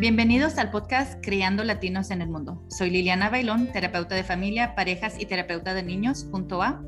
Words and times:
Bienvenidos 0.00 0.58
al 0.58 0.70
podcast 0.70 1.18
Criando 1.24 1.64
Latinos 1.64 2.12
en 2.12 2.22
el 2.22 2.28
Mundo. 2.28 2.62
Soy 2.68 2.88
Liliana 2.88 3.30
Bailón, 3.30 3.66
terapeuta 3.72 4.14
de 4.14 4.22
familia, 4.22 4.76
parejas 4.76 5.16
y 5.18 5.26
terapeuta 5.26 5.74
de 5.74 5.82
niños, 5.82 6.28
junto 6.30 6.62
a 6.62 6.80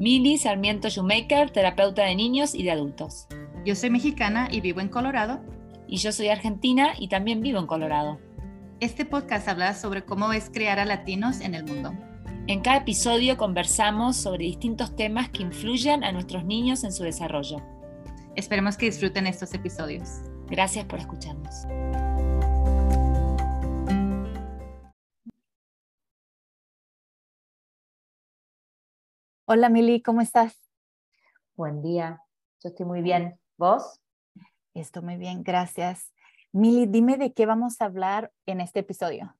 Mili 0.00 0.38
Sarmiento 0.38 0.88
Shoemaker, 0.88 1.50
terapeuta 1.50 2.02
de 2.02 2.16
niños 2.16 2.56
y 2.56 2.64
de 2.64 2.72
adultos. 2.72 3.28
Yo 3.64 3.76
soy 3.76 3.90
mexicana 3.90 4.48
y 4.50 4.60
vivo 4.60 4.80
en 4.80 4.88
Colorado. 4.88 5.40
Y 5.86 5.98
yo 5.98 6.10
soy 6.10 6.30
argentina 6.30 6.94
y 6.98 7.06
también 7.06 7.42
vivo 7.42 7.60
en 7.60 7.68
Colorado. 7.68 8.18
Este 8.80 9.04
podcast 9.04 9.46
habla 9.46 9.72
sobre 9.74 10.04
cómo 10.04 10.32
es 10.32 10.50
criar 10.50 10.80
a 10.80 10.84
latinos 10.84 11.40
en 11.40 11.54
el 11.54 11.64
mundo. 11.64 11.94
En 12.48 12.60
cada 12.60 12.78
episodio 12.78 13.36
conversamos 13.36 14.16
sobre 14.16 14.46
distintos 14.46 14.96
temas 14.96 15.28
que 15.28 15.44
influyen 15.44 16.02
a 16.02 16.10
nuestros 16.10 16.44
niños 16.44 16.82
en 16.82 16.90
su 16.90 17.04
desarrollo. 17.04 17.62
Esperemos 18.34 18.76
que 18.76 18.86
disfruten 18.86 19.28
estos 19.28 19.54
episodios. 19.54 20.22
Gracias 20.48 20.86
por 20.86 20.98
escucharnos. 20.98 22.07
Hola 29.50 29.70
Mili, 29.70 30.02
¿cómo 30.02 30.20
estás? 30.20 30.60
Buen 31.56 31.80
día, 31.80 32.22
yo 32.62 32.68
estoy 32.68 32.84
muy 32.84 33.00
bien. 33.00 33.40
¿Vos? 33.56 33.98
Estoy 34.74 35.02
muy 35.02 35.16
bien, 35.16 35.42
gracias. 35.42 36.12
Mili, 36.52 36.84
dime 36.84 37.16
de 37.16 37.32
qué 37.32 37.46
vamos 37.46 37.80
a 37.80 37.86
hablar 37.86 38.30
en 38.44 38.60
este 38.60 38.80
episodio. 38.80 39.34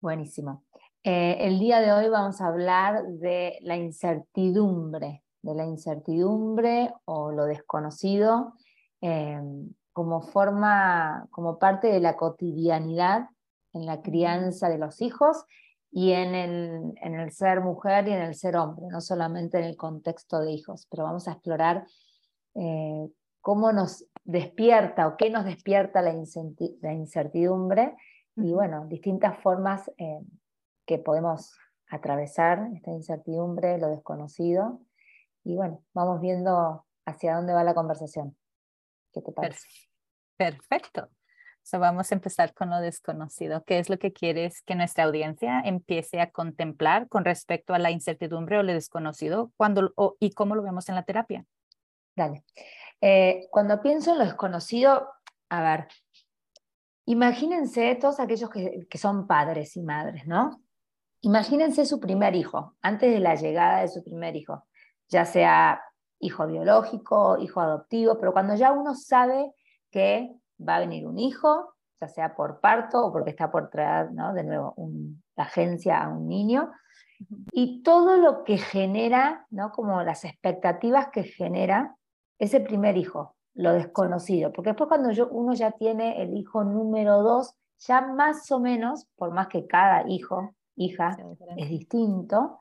Buenísimo. 0.00 0.64
Eh, 1.02 1.38
el 1.40 1.58
día 1.58 1.80
de 1.80 1.92
hoy 1.92 2.08
vamos 2.08 2.40
a 2.40 2.46
hablar 2.46 3.04
de 3.04 3.58
la 3.62 3.76
incertidumbre, 3.76 5.24
de 5.42 5.54
la 5.56 5.64
incertidumbre 5.64 6.94
o 7.04 7.32
lo 7.32 7.46
desconocido 7.46 8.52
eh, 9.00 9.40
como 9.92 10.22
forma, 10.22 11.26
como 11.32 11.58
parte 11.58 11.88
de 11.88 11.98
la 11.98 12.14
cotidianidad 12.14 13.28
en 13.72 13.86
la 13.86 14.02
crianza 14.02 14.68
de 14.68 14.78
los 14.78 15.02
hijos 15.02 15.46
y 15.90 16.12
en 16.12 16.34
el, 16.34 16.94
en 17.00 17.14
el 17.14 17.32
ser 17.32 17.60
mujer 17.60 18.08
y 18.08 18.12
en 18.12 18.22
el 18.22 18.34
ser 18.34 18.56
hombre, 18.56 18.86
no 18.88 19.00
solamente 19.00 19.58
en 19.58 19.64
el 19.64 19.76
contexto 19.76 20.40
de 20.40 20.52
hijos, 20.52 20.86
pero 20.90 21.04
vamos 21.04 21.28
a 21.28 21.32
explorar 21.32 21.86
eh, 22.54 23.08
cómo 23.40 23.72
nos 23.72 24.04
despierta 24.24 25.08
o 25.08 25.16
qué 25.16 25.30
nos 25.30 25.44
despierta 25.44 26.02
la, 26.02 26.12
incertidumbre 26.92 27.96
y 28.36 28.52
bueno, 28.52 28.86
distintas 28.86 29.38
formas 29.40 29.90
eh, 29.96 30.20
que 30.86 30.98
podemos 30.98 31.56
atravesar 31.90 32.68
esta 32.74 32.90
incertidumbre, 32.90 33.78
lo 33.78 33.88
desconocido 33.88 34.80
y 35.44 35.56
bueno, 35.56 35.82
vamos 35.94 36.20
viendo 36.20 36.84
hacia 37.06 37.36
dónde 37.36 37.54
va 37.54 37.64
la 37.64 37.74
conversación. 37.74 38.36
¿Qué 39.12 39.22
te 39.22 39.32
parece? 39.32 39.66
Perfecto 40.36 41.08
vamos 41.76 42.10
a 42.10 42.14
empezar 42.14 42.54
con 42.54 42.70
lo 42.70 42.80
desconocido. 42.80 43.62
¿Qué 43.64 43.78
es 43.78 43.90
lo 43.90 43.98
que 43.98 44.12
quieres 44.12 44.62
que 44.62 44.74
nuestra 44.74 45.04
audiencia 45.04 45.60
empiece 45.60 46.20
a 46.20 46.30
contemplar 46.30 47.08
con 47.08 47.24
respecto 47.24 47.74
a 47.74 47.78
la 47.78 47.90
incertidumbre 47.90 48.58
o 48.58 48.62
lo 48.62 48.72
desconocido 48.72 49.52
cuando, 49.56 49.92
y 50.18 50.30
cómo 50.30 50.54
lo 50.54 50.62
vemos 50.62 50.88
en 50.88 50.94
la 50.94 51.02
terapia? 51.02 51.44
Dale. 52.16 52.44
Eh, 53.00 53.48
cuando 53.50 53.82
pienso 53.82 54.12
en 54.12 54.18
lo 54.18 54.24
desconocido, 54.24 55.08
a 55.50 55.62
ver, 55.62 55.88
imagínense 57.04 57.94
todos 57.96 58.20
aquellos 58.20 58.48
que, 58.48 58.86
que 58.88 58.98
son 58.98 59.26
padres 59.26 59.76
y 59.76 59.82
madres, 59.82 60.26
¿no? 60.26 60.62
Imagínense 61.20 61.84
su 61.84 62.00
primer 62.00 62.34
hijo, 62.34 62.76
antes 62.80 63.12
de 63.12 63.20
la 63.20 63.34
llegada 63.34 63.80
de 63.80 63.88
su 63.88 64.02
primer 64.02 64.36
hijo, 64.36 64.66
ya 65.08 65.24
sea 65.24 65.82
hijo 66.20 66.46
biológico, 66.46 67.38
hijo 67.38 67.60
adoptivo, 67.60 68.18
pero 68.18 68.32
cuando 68.32 68.54
ya 68.54 68.72
uno 68.72 68.94
sabe 68.94 69.52
que 69.90 70.32
va 70.66 70.76
a 70.76 70.80
venir 70.80 71.06
un 71.06 71.18
hijo, 71.18 71.74
ya 72.00 72.08
sea 72.08 72.34
por 72.34 72.60
parto 72.60 73.06
o 73.06 73.12
porque 73.12 73.30
está 73.30 73.50
por 73.50 73.70
traer 73.70 74.12
¿no? 74.12 74.32
de 74.32 74.44
nuevo 74.44 74.74
la 75.36 75.44
agencia 75.44 76.02
a 76.02 76.08
un 76.08 76.28
niño, 76.28 76.70
y 77.52 77.82
todo 77.82 78.16
lo 78.16 78.44
que 78.44 78.58
genera, 78.58 79.46
¿no? 79.50 79.72
como 79.72 80.02
las 80.02 80.24
expectativas 80.24 81.08
que 81.08 81.24
genera 81.24 81.96
ese 82.38 82.60
primer 82.60 82.96
hijo, 82.96 83.34
lo 83.54 83.72
desconocido, 83.72 84.52
porque 84.52 84.70
después 84.70 84.88
cuando 84.88 85.10
yo, 85.10 85.28
uno 85.28 85.54
ya 85.54 85.72
tiene 85.72 86.22
el 86.22 86.36
hijo 86.36 86.62
número 86.62 87.22
dos, 87.22 87.56
ya 87.78 88.00
más 88.00 88.50
o 88.52 88.60
menos, 88.60 89.06
por 89.16 89.32
más 89.32 89.48
que 89.48 89.66
cada 89.66 90.08
hijo, 90.08 90.54
hija, 90.76 91.16
es 91.56 91.68
distinto, 91.68 92.58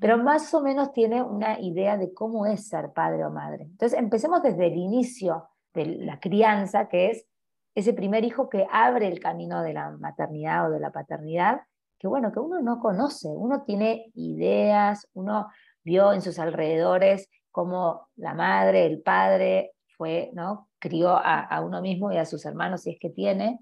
pero 0.00 0.16
más 0.16 0.52
o 0.54 0.62
menos 0.62 0.92
tiene 0.92 1.22
una 1.22 1.60
idea 1.60 1.96
de 1.96 2.14
cómo 2.14 2.46
es 2.46 2.68
ser 2.68 2.92
padre 2.92 3.24
o 3.24 3.30
madre. 3.30 3.64
Entonces, 3.64 3.98
empecemos 3.98 4.42
desde 4.42 4.66
el 4.66 4.76
inicio 4.76 5.48
de 5.74 5.86
la 5.86 6.20
crianza, 6.20 6.88
que 6.88 7.10
es 7.10 7.26
ese 7.74 7.92
primer 7.92 8.24
hijo 8.24 8.48
que 8.48 8.66
abre 8.70 9.08
el 9.08 9.20
camino 9.20 9.62
de 9.62 9.72
la 9.72 9.90
maternidad 9.92 10.68
o 10.68 10.70
de 10.70 10.80
la 10.80 10.90
paternidad, 10.90 11.60
que 11.98 12.08
bueno, 12.08 12.32
que 12.32 12.40
uno 12.40 12.60
no 12.60 12.80
conoce, 12.80 13.28
uno 13.28 13.62
tiene 13.64 14.10
ideas, 14.14 15.08
uno 15.14 15.48
vio 15.84 16.12
en 16.12 16.22
sus 16.22 16.38
alrededores 16.38 17.28
cómo 17.50 18.08
la 18.16 18.34
madre, 18.34 18.86
el 18.86 19.02
padre 19.02 19.72
fue, 19.96 20.30
¿no? 20.32 20.68
crió 20.78 21.10
a, 21.10 21.60
uno 21.60 21.80
mismo 21.82 22.12
y 22.12 22.16
a 22.18 22.24
sus 22.24 22.44
hermanos 22.46 22.82
si 22.82 22.90
es 22.90 22.98
que 23.00 23.10
tiene, 23.10 23.58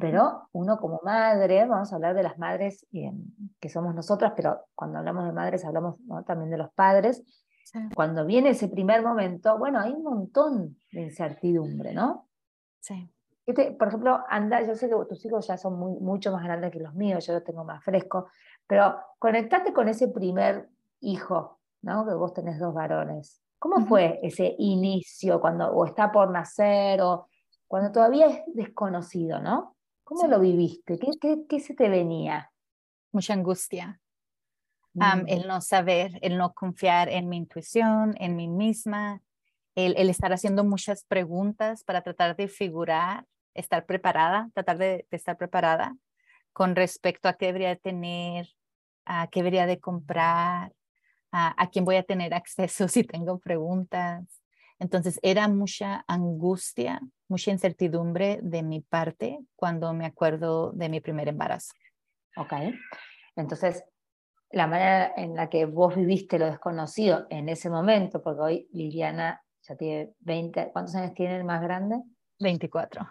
pero 0.00 0.48
uno 0.52 0.78
como 0.78 1.00
madre, 1.04 1.66
vamos 1.66 1.92
a 1.92 1.96
hablar 1.96 2.14
de 2.14 2.22
las 2.22 2.38
madres 2.38 2.86
que 3.60 3.68
somos 3.68 3.94
nosotras, 3.94 4.32
pero 4.36 4.64
cuando 4.74 4.98
hablamos 4.98 5.26
de 5.26 5.32
madres 5.32 5.64
hablamos 5.64 5.96
también 6.26 6.50
de 6.50 6.58
los 6.58 6.72
padres. 6.72 7.22
Cuando 7.94 8.24
viene 8.24 8.50
ese 8.50 8.68
primer 8.68 9.02
momento, 9.02 9.58
bueno, 9.58 9.80
hay 9.80 9.92
un 9.92 10.02
montón 10.02 10.76
de 10.92 11.02
incertidumbre, 11.02 11.94
¿no? 11.94 12.28
Sí 12.80 13.11
por 13.78 13.88
ejemplo, 13.88 14.20
anda, 14.28 14.62
yo 14.62 14.74
sé 14.74 14.88
que 14.88 14.94
tus 15.08 15.24
hijos 15.24 15.46
ya 15.46 15.56
son 15.56 15.78
muy, 15.78 15.98
mucho 16.00 16.32
más 16.32 16.44
grandes 16.44 16.70
que 16.70 16.78
los 16.78 16.94
míos, 16.94 17.26
yo 17.26 17.32
los 17.32 17.44
tengo 17.44 17.64
más 17.64 17.82
fresco, 17.82 18.28
pero 18.66 18.96
conectate 19.18 19.72
con 19.72 19.88
ese 19.88 20.08
primer 20.08 20.68
hijo, 21.00 21.58
¿no? 21.82 22.06
Que 22.06 22.14
vos 22.14 22.32
tenés 22.32 22.58
dos 22.58 22.72
varones. 22.72 23.42
¿Cómo 23.58 23.84
fue 23.86 24.20
ese 24.22 24.54
inicio 24.58 25.40
cuando 25.40 25.70
o 25.72 25.86
está 25.86 26.10
por 26.10 26.30
nacer 26.30 27.00
o 27.02 27.28
cuando 27.66 27.92
todavía 27.92 28.26
es 28.26 28.42
desconocido, 28.54 29.40
¿no? 29.40 29.76
¿Cómo 30.04 30.26
lo 30.26 30.40
viviste? 30.40 30.98
¿Qué, 30.98 31.10
¿Qué, 31.20 31.46
qué, 31.48 31.60
se 31.60 31.74
te 31.74 31.88
venía? 31.88 32.50
Mucha 33.12 33.34
angustia. 33.34 34.00
Mm. 34.94 35.24
el 35.26 35.48
no 35.48 35.60
saber, 35.60 36.18
el 36.20 36.36
no 36.36 36.52
confiar 36.52 37.08
en 37.08 37.28
mi 37.28 37.38
intuición, 37.38 38.14
en 38.18 38.36
mí 38.36 38.46
misma, 38.46 39.22
el, 39.74 40.10
estar 40.10 40.32
haciendo 40.32 40.64
muchas 40.64 41.04
preguntas 41.04 41.84
para 41.84 42.02
tratar 42.02 42.36
de 42.36 42.48
figurar 42.48 43.24
estar 43.54 43.86
preparada, 43.86 44.50
tratar 44.54 44.78
de, 44.78 45.06
estar 45.10 45.36
preparada 45.36 45.96
con 46.52 46.76
respecto 46.76 47.28
a 47.28 47.34
qué 47.34 47.46
debería 47.46 47.76
tener, 47.76 48.48
a 49.04 49.28
qué 49.28 49.40
debería 49.40 49.66
de 49.66 49.80
comprar, 49.80 50.72
a, 51.32 51.68
quién 51.70 51.84
voy 51.84 51.96
a 51.96 52.02
tener 52.02 52.34
acceso 52.34 52.88
si 52.88 53.04
tengo 53.04 53.38
preguntas. 53.38 54.42
Entonces 54.78 55.18
era 55.22 55.48
mucha 55.48 56.04
angustia, 56.08 57.00
mucha 57.28 57.50
incertidumbre 57.50 58.40
de 58.42 58.62
mi 58.62 58.80
parte 58.80 59.38
cuando 59.54 59.92
me 59.94 60.06
acuerdo 60.06 60.72
de 60.72 60.88
mi 60.88 61.00
primer 61.00 61.28
embarazo. 61.28 61.72
Ok. 62.36 62.52
Entonces, 63.36 63.84
la 64.50 64.66
manera 64.66 65.12
en 65.16 65.36
la 65.36 65.48
que 65.48 65.66
vos 65.66 65.94
viviste 65.94 66.38
lo 66.38 66.46
desconocido 66.46 67.26
en 67.30 67.48
ese 67.48 67.70
momento, 67.70 68.22
porque 68.22 68.40
hoy 68.40 68.68
Liliana 68.72 69.42
ya 69.62 69.76
tiene 69.76 70.12
20, 70.20 70.70
¿cuántos 70.72 70.94
años 70.94 71.14
tiene 71.14 71.36
el 71.36 71.44
más 71.44 71.62
grande? 71.62 72.02
24 72.40 73.06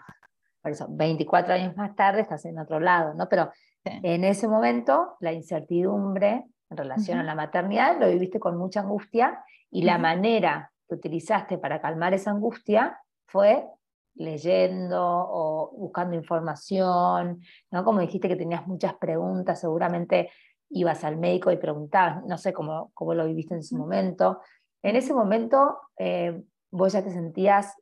por 0.61 0.71
eso 0.71 0.87
24 0.89 1.53
años 1.53 1.75
más 1.75 1.95
tarde 1.95 2.21
estás 2.21 2.45
en 2.45 2.59
otro 2.59 2.79
lado, 2.79 3.13
¿no? 3.13 3.27
Pero 3.27 3.51
en 3.83 4.23
ese 4.23 4.47
momento 4.47 5.15
la 5.19 5.33
incertidumbre 5.33 6.45
en 6.69 6.77
relación 6.77 7.17
a 7.17 7.23
la 7.23 7.35
maternidad 7.35 7.99
lo 7.99 8.07
viviste 8.07 8.39
con 8.39 8.57
mucha 8.57 8.81
angustia 8.81 9.43
y 9.71 9.81
la 9.81 9.97
manera 9.97 10.71
que 10.87 10.95
utilizaste 10.95 11.57
para 11.57 11.81
calmar 11.81 12.13
esa 12.13 12.31
angustia 12.31 12.99
fue 13.25 13.65
leyendo 14.13 14.99
o 15.01 15.71
buscando 15.75 16.15
información, 16.15 17.41
¿no? 17.71 17.83
Como 17.83 18.01
dijiste 18.01 18.27
que 18.27 18.35
tenías 18.35 18.67
muchas 18.67 18.93
preguntas, 18.95 19.59
seguramente 19.59 20.29
ibas 20.69 21.03
al 21.03 21.17
médico 21.17 21.51
y 21.51 21.57
preguntabas, 21.57 22.23
no 22.25 22.37
sé 22.37 22.53
cómo, 22.53 22.91
cómo 22.93 23.13
lo 23.13 23.25
viviste 23.25 23.55
en 23.55 23.63
su 23.63 23.77
momento. 23.77 24.41
En 24.83 24.95
ese 24.95 25.13
momento 25.13 25.79
eh, 25.97 26.43
vos 26.71 26.93
ya 26.93 27.03
te 27.03 27.11
sentías 27.11 27.75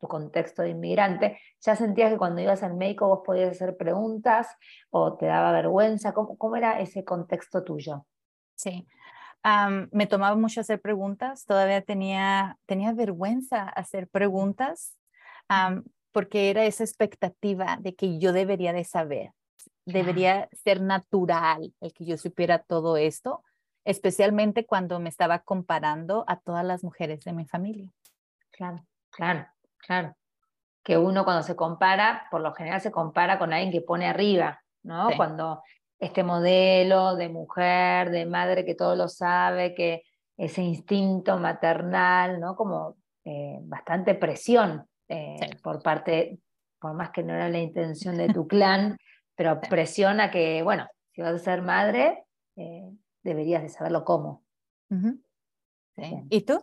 tu 0.00 0.08
contexto 0.08 0.62
de 0.62 0.70
inmigrante, 0.70 1.38
¿ya 1.60 1.76
sentías 1.76 2.10
que 2.10 2.18
cuando 2.18 2.40
ibas 2.40 2.64
al 2.64 2.74
médico 2.74 3.06
vos 3.06 3.20
podías 3.24 3.52
hacer 3.52 3.76
preguntas 3.76 4.48
o 4.90 5.16
te 5.16 5.26
daba 5.26 5.52
vergüenza? 5.52 6.12
¿Cómo, 6.12 6.36
cómo 6.36 6.56
era 6.56 6.80
ese 6.80 7.04
contexto 7.04 7.62
tuyo? 7.62 8.04
Sí, 8.56 8.88
me 9.92 10.06
tomaba 10.06 10.36
mucho 10.36 10.60
hacer 10.60 10.80
preguntas, 10.80 11.44
todavía 11.44 11.82
tenía, 11.82 12.58
tenía 12.66 12.92
vergüenza 12.92 13.62
hacer 13.68 14.08
preguntas 14.08 14.96
porque 16.12 16.50
era 16.50 16.64
esa 16.64 16.84
expectativa 16.84 17.78
de 17.80 17.94
que 17.94 18.18
yo 18.18 18.32
debería 18.32 18.72
de 18.72 18.84
saber, 18.84 19.32
debería 19.86 20.48
ser 20.52 20.80
natural 20.80 21.72
el 21.80 21.92
que 21.92 22.04
yo 22.04 22.18
supiera 22.18 22.58
todo 22.58 22.96
esto, 22.96 23.44
especialmente 23.88 24.66
cuando 24.66 25.00
me 25.00 25.08
estaba 25.08 25.38
comparando 25.38 26.24
a 26.28 26.38
todas 26.38 26.62
las 26.62 26.84
mujeres 26.84 27.24
de 27.24 27.32
mi 27.32 27.46
familia. 27.46 27.90
Claro, 28.50 28.84
claro. 29.10 29.46
Claro. 29.78 30.14
que 30.82 30.98
uno 30.98 31.24
cuando 31.24 31.42
se 31.42 31.56
compara, 31.56 32.26
por 32.30 32.42
lo 32.42 32.52
general 32.52 32.82
se 32.82 32.90
compara 32.90 33.38
con 33.38 33.52
alguien 33.52 33.72
que 33.72 33.80
pone 33.80 34.06
arriba, 34.06 34.62
¿no? 34.82 35.08
Cuando 35.16 35.62
este 35.98 36.22
modelo 36.22 37.16
de 37.16 37.30
mujer, 37.30 38.10
de 38.10 38.26
madre 38.26 38.66
que 38.66 38.74
todo 38.74 38.94
lo 38.94 39.08
sabe, 39.08 39.74
que 39.74 40.02
ese 40.36 40.62
instinto 40.62 41.38
maternal, 41.38 42.40
¿no? 42.40 42.56
Como 42.56 42.96
eh, 43.24 43.58
bastante 43.62 44.14
presión 44.14 44.86
eh, 45.08 45.38
por 45.62 45.82
parte, 45.82 46.38
por 46.78 46.92
más 46.92 47.10
que 47.10 47.22
no 47.22 47.34
era 47.34 47.48
la 47.48 47.58
intención 47.58 48.18
de 48.18 48.28
tu 48.34 48.46
clan, 48.46 48.98
pero 49.34 49.60
presión 49.60 50.20
a 50.20 50.30
que, 50.30 50.62
bueno, 50.62 50.86
si 51.12 51.22
vas 51.22 51.34
a 51.34 51.38
ser 51.38 51.62
madre, 51.62 52.24
eh, 52.56 52.90
deberías 53.22 53.62
de 53.62 53.68
saberlo 53.68 54.04
cómo. 54.04 54.44
¿Y 56.30 56.42
tú? 56.42 56.62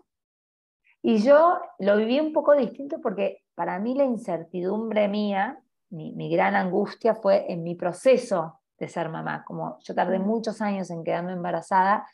Y 1.02 1.20
yo 1.22 1.60
lo 1.80 1.98
viví 1.98 2.20
un 2.20 2.34
poco 2.34 2.56
distinto 2.56 3.00
porque 3.02 3.44
para 3.54 3.80
mí 3.80 3.94
la 3.94 4.06
incertidumbre 4.06 5.08
mía, 5.08 5.60
mi, 5.90 6.14
mi 6.14 6.30
gran 6.30 6.56
angustia 6.56 7.14
fue 7.14 7.52
en 7.52 7.64
mi 7.64 7.76
proceso 7.76 8.60
de 8.78 8.88
ser 8.88 9.10
mamá. 9.10 9.44
Como 9.46 9.78
yo 9.82 9.94
tardé 9.94 10.20
muchos 10.20 10.62
años 10.62 10.90
en 10.90 11.04
quedarme 11.04 11.34
embarazada, 11.34 12.08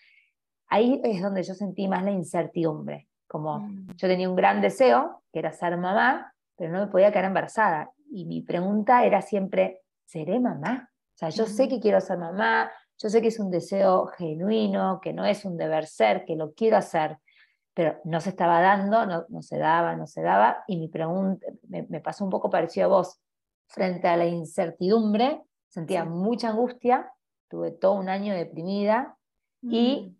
ahí 0.67 0.99
es 1.03 1.21
donde 1.21 1.43
yo 1.43 1.53
sentí 1.53 1.87
más 1.87 2.03
la 2.03 2.11
incertidumbre. 2.11 3.07
Como 3.27 3.59
mm. 3.59 3.87
yo 3.95 4.07
tenía 4.07 4.29
un 4.29 4.35
gran 4.35 4.61
deseo, 4.61 5.23
que 5.31 5.39
era 5.39 5.53
ser 5.53 5.77
mamá, 5.77 6.33
pero 6.57 6.71
no 6.73 6.79
me 6.79 6.87
podía 6.87 7.11
quedar 7.11 7.25
embarazada. 7.25 7.91
Y 8.11 8.25
mi 8.25 8.41
pregunta 8.41 9.05
era 9.05 9.21
siempre, 9.21 9.81
¿seré 10.05 10.39
mamá? 10.39 10.89
O 11.15 11.17
sea, 11.17 11.29
yo 11.29 11.45
sé 11.45 11.67
que 11.67 11.79
quiero 11.79 12.01
ser 12.01 12.17
mamá, 12.17 12.71
yo 13.01 13.09
sé 13.09 13.21
que 13.21 13.29
es 13.29 13.39
un 13.39 13.49
deseo 13.49 14.07
genuino, 14.17 14.99
que 15.01 15.11
no 15.11 15.25
es 15.25 15.43
un 15.43 15.57
deber 15.57 15.87
ser, 15.87 16.23
que 16.25 16.35
lo 16.35 16.53
quiero 16.53 16.77
hacer, 16.77 17.17
pero 17.73 17.99
no 18.03 18.21
se 18.21 18.29
estaba 18.29 18.61
dando, 18.61 19.05
no, 19.07 19.25
no 19.29 19.41
se 19.41 19.57
daba, 19.57 19.95
no 19.95 20.05
se 20.05 20.21
daba. 20.21 20.63
Y 20.67 20.77
mi 20.77 20.87
pregunta, 20.87 21.47
me, 21.67 21.83
me 21.83 21.99
pasó 21.99 22.23
un 22.23 22.29
poco 22.29 22.49
parecido 22.49 22.85
a 22.85 22.89
vos, 22.89 23.19
frente 23.67 24.07
a 24.07 24.17
la 24.17 24.25
incertidumbre, 24.25 25.41
sentía 25.67 26.05
mucha 26.05 26.49
angustia, 26.49 27.11
tuve 27.47 27.71
todo 27.71 27.93
un 27.93 28.09
año 28.09 28.35
deprimida 28.35 29.17
y 29.61 30.15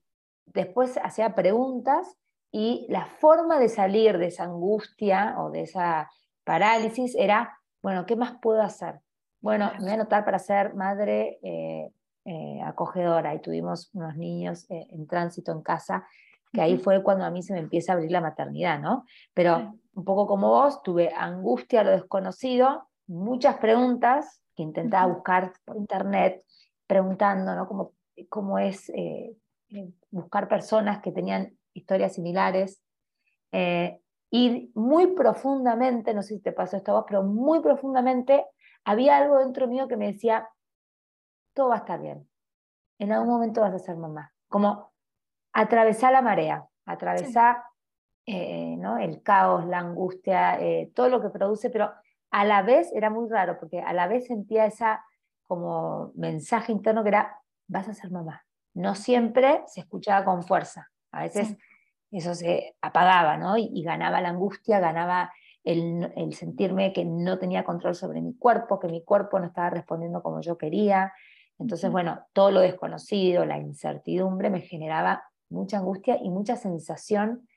mm. 0.48 0.52
después 0.54 0.98
hacía 1.04 1.36
preguntas 1.36 2.18
y 2.52 2.88
la 2.90 3.06
forma 3.06 3.60
de 3.60 3.70
salir 3.70 4.18
de 4.18 4.28
esa 4.28 4.46
angustia 4.46 5.36
o 5.38 5.52
de 5.52 5.62
esa 5.62 6.10
parálisis 6.44 7.16
era, 7.16 7.60
bueno, 7.84 8.06
¿qué 8.06 8.16
más 8.16 8.34
puedo 8.42 8.62
hacer? 8.62 9.02
Bueno, 9.40 9.72
me 9.76 9.82
voy 9.82 9.90
a 9.92 9.94
anotar 9.94 10.26
para 10.26 10.40
ser 10.40 10.74
madre 10.74 11.40
eh, 11.44 11.92
eh, 12.26 12.62
acogedora 12.64 13.34
y 13.34 13.42
tuvimos 13.42 13.90
unos 13.94 14.16
niños 14.16 14.70
eh, 14.70 14.88
en 14.92 15.08
tránsito 15.08 15.52
en 15.52 15.62
casa, 15.62 16.08
que 16.54 16.62
ahí 16.62 16.78
fue 16.78 17.02
cuando 17.02 17.26
a 17.26 17.32
mí 17.32 17.44
se 17.44 17.54
me 17.54 17.60
empieza 17.60 17.94
a 17.94 17.96
abrir 17.96 18.12
la 18.12 18.22
maternidad, 18.22 18.80
¿no? 18.80 19.06
Pero 19.34 19.76
un 19.94 20.06
poco 20.06 20.28
como 20.28 20.50
vos, 20.50 20.82
tuve 20.84 21.12
angustia 21.16 21.82
a 21.82 21.84
lo 21.84 21.92
desconocido, 21.92 22.88
muchas 23.08 23.58
preguntas 23.58 24.42
que 24.56 24.64
intentaba 24.64 25.12
buscar 25.12 25.54
por 25.66 25.78
internet, 25.78 26.44
preguntando 26.88 27.56
¿no? 27.56 27.68
cómo, 27.68 27.94
cómo 28.30 28.60
es 28.60 28.90
eh, 28.90 29.36
eh, 29.70 29.90
buscar 30.10 30.48
personas 30.48 31.02
que 31.02 31.12
tenían 31.12 31.58
historias 31.74 32.16
similares. 32.16 32.82
Eh, 33.52 34.00
y 34.30 34.72
muy 34.76 35.08
profundamente, 35.08 36.14
no 36.14 36.22
sé 36.22 36.36
si 36.36 36.42
te 36.42 36.54
pasó 36.54 36.78
esto 36.78 36.92
a 36.92 36.96
vos, 36.96 37.06
pero 37.08 37.24
muy 37.24 37.60
profundamente 37.60 38.46
había 38.86 39.18
algo 39.18 39.40
dentro 39.40 39.68
mío 39.68 39.88
que 39.88 39.98
me 39.98 40.14
decía, 40.14 40.48
todo 41.54 41.70
va 41.70 41.76
a 41.76 41.80
estar 41.80 42.02
bien. 42.02 42.28
En 43.00 43.12
algún 43.12 43.30
momento 43.30 43.62
vas 43.62 43.74
a 43.74 43.80
ser 43.80 43.98
mamá. 43.98 44.34
Como 44.48 44.92
atravesar 45.54 46.12
la 46.14 46.22
marea, 46.22 46.66
atravesar 46.86 47.64
¿no? 48.28 48.98
el 48.98 49.22
caos, 49.24 49.66
la 49.66 49.80
angustia, 49.80 50.60
todo 50.94 51.10
lo 51.10 51.22
que 51.22 51.30
produce, 51.30 51.70
pero 51.70 51.92
a 52.32 52.46
la 52.46 52.62
vez 52.62 52.92
era 52.94 53.10
muy 53.10 53.30
raro, 53.30 53.60
porque 53.60 53.82
a 53.82 53.94
la 53.94 54.08
vez 54.08 54.28
sentía 54.28 54.66
esa 54.66 55.04
como 55.44 56.14
mensaje 56.16 56.72
interno 56.72 57.04
que 57.04 57.10
era, 57.10 57.40
vas 57.68 57.90
a 57.90 57.94
ser 57.94 58.12
mamá. 58.12 58.46
No 58.74 58.96
siempre 58.96 59.64
se 59.68 59.82
escuchaba 59.82 60.24
con 60.24 60.44
fuerza, 60.44 60.90
a 61.12 61.24
veces 61.24 61.58
eso 62.10 62.36
se 62.36 62.76
apagaba, 62.82 63.38
¿no? 63.38 63.58
Y, 63.58 63.84
ganaba 63.84 64.22
la 64.22 64.30
angustia, 64.30 64.80
ganaba 64.80 65.32
el, 65.64 66.12
el, 66.16 66.34
sentirme 66.34 66.94
que 66.94 67.04
no 67.04 67.38
tenía 67.38 67.66
control 67.66 67.96
sobre 67.96 68.22
mi 68.22 68.34
cuerpo, 68.34 68.80
que 68.80 68.88
mi 68.88 69.04
cuerpo 69.04 69.40
no 69.40 69.48
estaba 69.48 69.70
respondiendo 69.70 70.24
como 70.24 70.42
yo 70.42 70.58
quería. 70.58 71.14
Entonces, 71.62 71.92
bueno, 71.92 72.26
todo 72.34 72.52
lo 72.52 72.60
desconocido, 72.60 73.46
la 73.46 73.60
incertidumbre 73.60 74.50
me 74.50 74.62
generaba 74.62 75.24
mucha 75.50 75.78
angustia 75.78 76.18
y 76.22 76.30
mucha 76.30 76.56
sensación 76.56 77.48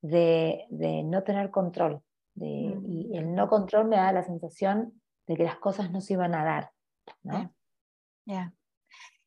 de, 0.00 0.66
de 0.70 1.02
no 1.02 1.22
tener 1.22 1.50
control. 1.50 2.02
Mm. 2.40 2.84
y 2.86 3.16
el 3.16 3.34
no 3.34 3.48
control 3.48 3.88
me 3.88 3.96
da 3.96 4.12
la 4.12 4.22
sensación 4.22 5.00
de 5.26 5.36
que 5.36 5.44
las 5.44 5.56
cosas 5.56 5.90
no 5.90 6.00
se 6.00 6.14
iban 6.14 6.34
a 6.34 6.44
dar. 6.44 6.70
¿no? 7.22 7.52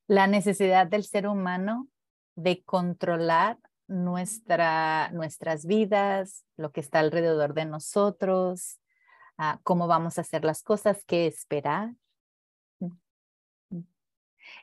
La 0.07 0.27
necesidad 0.27 0.87
del 0.87 1.03
ser 1.03 1.27
humano 1.27 1.87
de 2.35 2.63
controlar 2.63 3.57
nuestra, 3.87 5.09
nuestras 5.11 5.65
vidas, 5.65 6.45
lo 6.57 6.71
que 6.71 6.79
está 6.79 6.99
alrededor 6.99 7.53
de 7.53 7.65
nosotros, 7.65 8.79
ah, 9.37 9.59
cómo 9.63 9.87
vamos 9.87 10.17
a 10.17 10.21
hacer 10.21 10.45
las 10.45 10.63
cosas, 10.63 11.03
qué 11.05 11.27
esperar. 11.27 11.93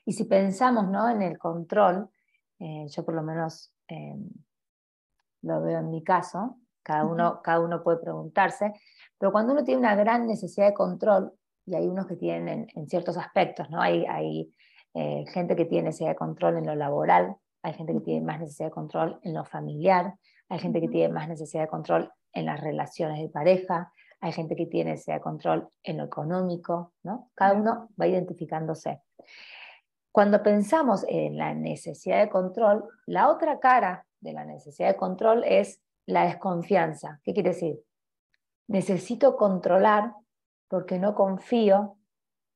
Y 0.05 0.13
si 0.13 0.25
pensamos 0.25 0.89
¿no? 0.89 1.09
en 1.09 1.23
el 1.23 1.39
control, 1.39 2.09
eh, 2.59 2.87
yo 2.89 3.05
por 3.05 3.15
lo 3.15 3.23
menos 3.23 3.73
em, 3.87 4.29
lo 5.43 5.63
veo 5.63 5.79
en 5.79 5.91
mi 5.91 6.03
caso, 6.03 6.57
cada 6.83 7.05
uno, 7.05 7.41
cada 7.43 7.61
uno 7.61 7.83
puede 7.83 7.99
preguntarse, 7.99 8.73
pero 9.19 9.31
cuando 9.31 9.53
uno 9.53 9.65
tiene 9.65 9.81
una 9.81 9.95
gran 9.95 10.27
necesidad 10.27 10.67
de 10.67 10.75
control, 10.75 11.33
y 11.67 11.75
hay 11.75 11.87
unos 11.87 12.07
que 12.07 12.17
tienen 12.17 12.67
en, 12.75 12.89
ciertos 12.89 13.17
aspectos, 13.19 13.69
¿no? 13.69 13.81
hay, 13.81 14.07
hay 14.07 14.51
eh, 14.95 15.25
gente 15.29 15.55
que 15.55 15.67
tiene 15.67 15.89
necesidad 15.89 16.11
de 16.11 16.17
control 16.17 16.57
en 16.57 16.67
lo 16.67 16.75
laboral, 16.75 17.37
hay 17.63 17.75
gente 17.75 17.93
que 17.93 18.01
tiene 18.01 18.25
más 18.25 18.41
necesidad 18.41 18.69
de 18.69 18.73
control 18.73 19.21
en 19.23 19.35
lo 19.35 19.45
familiar, 19.45 20.15
hay 20.49 20.59
gente 20.59 20.81
que 20.81 20.89
tiene 20.89 21.13
más 21.13 21.29
necesidad 21.29 21.65
de 21.65 21.69
control 21.69 22.11
en 22.33 22.47
las 22.47 22.61
relaciones 22.61 23.21
de 23.21 23.29
pareja, 23.29 23.93
hay 24.21 24.33
gente 24.33 24.57
que 24.57 24.67
tiene 24.67 24.93
necesidad 24.93 25.17
de 25.17 25.23
control 25.23 25.69
en 25.83 25.99
lo 25.99 26.05
económico, 26.05 26.93
¿no? 27.03 27.31
Cada 27.35 27.55
uno 27.55 27.89
va 28.01 28.07
identificándose. 28.07 29.03
Cuando 30.13 30.43
pensamos 30.43 31.05
en 31.09 31.37
la 31.37 31.55
necesidad 31.55 32.21
de 32.21 32.31
control, 32.31 32.85
la 33.07 33.31
otra 33.31 33.61
cara 33.61 34.07
de 34.21 34.33
la 34.33 34.45
necesidad 34.45 34.89
de 34.89 34.97
control 34.97 35.45
es 35.45 35.81
la 36.07 36.25
desconfianza. 36.25 37.21
¿Qué 37.23 37.35
quiere 37.35 37.51
decir? 37.51 37.81
Necesito 38.67 39.37
controlar 39.37 40.13
porque 40.69 40.99
no 40.99 41.15
confío 41.15 41.97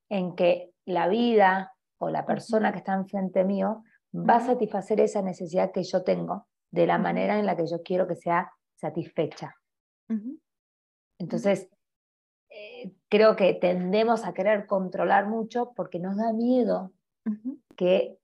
en 0.08 0.34
que 0.34 0.72
la 0.84 1.08
vida 1.08 1.74
o 1.98 2.10
la 2.10 2.26
persona 2.26 2.72
que 2.72 2.78
está 2.78 2.94
enfrente 2.94 3.44
mío 3.44 3.84
va 4.14 4.36
a 4.36 4.46
satisfacer 4.46 5.00
esa 5.00 5.22
necesidad 5.22 5.72
que 5.72 5.84
yo 5.84 6.02
tengo 6.02 6.46
de 6.70 6.86
la 6.86 6.98
manera 6.98 7.38
en 7.38 7.46
la 7.46 7.56
que 7.56 7.66
yo 7.66 7.82
quiero 7.82 8.06
que 8.06 8.16
sea 8.16 8.52
satisfecha. 8.74 9.54
Entonces, 11.18 11.70
eh, 12.50 12.92
creo 13.08 13.36
que 13.36 13.54
tendemos 13.54 14.26
a 14.26 14.34
querer 14.34 14.66
controlar 14.66 15.26
mucho 15.26 15.72
porque 15.74 15.98
nos 15.98 16.16
da 16.16 16.32
miedo 16.32 16.92
que, 17.76 18.18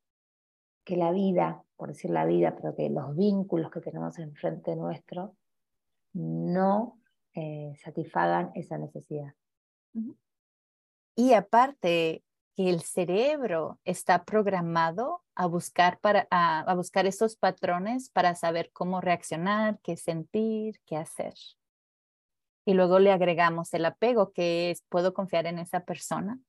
que 0.85 0.97
la 0.97 1.13
vida 1.13 1.65
por 1.79 1.89
decir 1.91 2.11
la 2.11 2.27
vida, 2.27 2.57
pero 2.57 2.75
que 2.75 2.91
los 2.91 3.17
vínculos 3.17 3.71
que 3.71 3.81
tenemos 3.81 4.19
enfrente 4.19 4.75
nuestro 4.75 5.37
no 6.13 6.99
eh, 7.35 7.73
satisfagan 7.83 8.51
esa 8.57 8.77
necesidad. 8.79 9.33
Y 11.15 11.33
aparte, 11.35 12.25
que 12.57 12.69
el 12.69 12.81
cerebro 12.81 13.79
está 13.85 14.25
programado 14.25 15.23
a 15.37 15.47
buscar, 15.47 16.01
para, 16.01 16.27
a, 16.33 16.75
buscar 16.75 17.07
esos 17.07 17.37
patrones 17.37 18.11
para 18.11 18.35
saber 18.35 18.73
cómo 18.73 19.01
reaccionar, 19.01 19.79
qué 19.85 19.97
sentir, 19.97 20.81
qué 20.85 20.97
hacer. 20.97 21.35
Y 22.65 22.75
luego 22.75 22.99
le 22.99 23.13
agregamos 23.13 23.73
el 23.73 23.85
apego, 23.85 24.33
que 24.33 24.73
es, 24.73 24.83
puedo 24.89 25.15
confiar 25.15 25.47
en 25.47 25.61
esa 25.61 25.85
persona. 25.85 26.41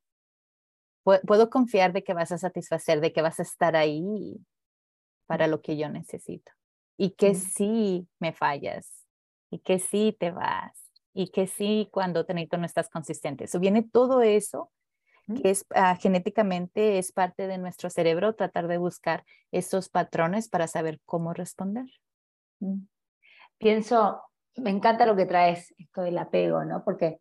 Puedo 1.03 1.49
confiar 1.49 1.93
de 1.93 2.03
que 2.03 2.13
vas 2.13 2.31
a 2.31 2.37
satisfacer, 2.37 3.01
de 3.01 3.11
que 3.11 3.21
vas 3.21 3.39
a 3.39 3.43
estar 3.43 3.75
ahí 3.75 4.37
para 5.25 5.47
lo 5.47 5.61
que 5.61 5.77
yo 5.77 5.89
necesito. 5.89 6.51
Y 6.97 7.11
que 7.11 7.35
sí 7.35 8.07
me 8.19 8.33
fallas, 8.33 9.05
y 9.49 9.59
que 9.59 9.79
sí 9.79 10.15
te 10.19 10.31
vas, 10.31 10.91
y 11.13 11.29
que 11.29 11.47
sí 11.47 11.87
cuando 11.91 12.25
te 12.25 12.33
necesito 12.33 12.57
no 12.57 12.65
estás 12.65 12.89
consistente. 12.89 13.45
Eso 13.45 13.59
viene 13.59 13.83
todo 13.83 14.21
eso 14.21 14.71
que 15.35 15.51
es 15.51 15.65
ah, 15.75 15.95
genéticamente 15.95 16.97
es 16.97 17.11
parte 17.11 17.47
de 17.47 17.57
nuestro 17.57 17.89
cerebro 17.89 18.33
tratar 18.33 18.67
de 18.67 18.77
buscar 18.77 19.25
esos 19.51 19.89
patrones 19.89 20.49
para 20.49 20.67
saber 20.67 20.99
cómo 21.05 21.33
responder. 21.33 21.85
Pienso, 23.57 24.21
me 24.55 24.69
encanta 24.69 25.05
lo 25.05 25.15
que 25.15 25.25
traes, 25.25 25.73
esto 25.77 26.01
del 26.01 26.17
apego, 26.17 26.65
¿no? 26.65 26.83
Porque 26.83 27.19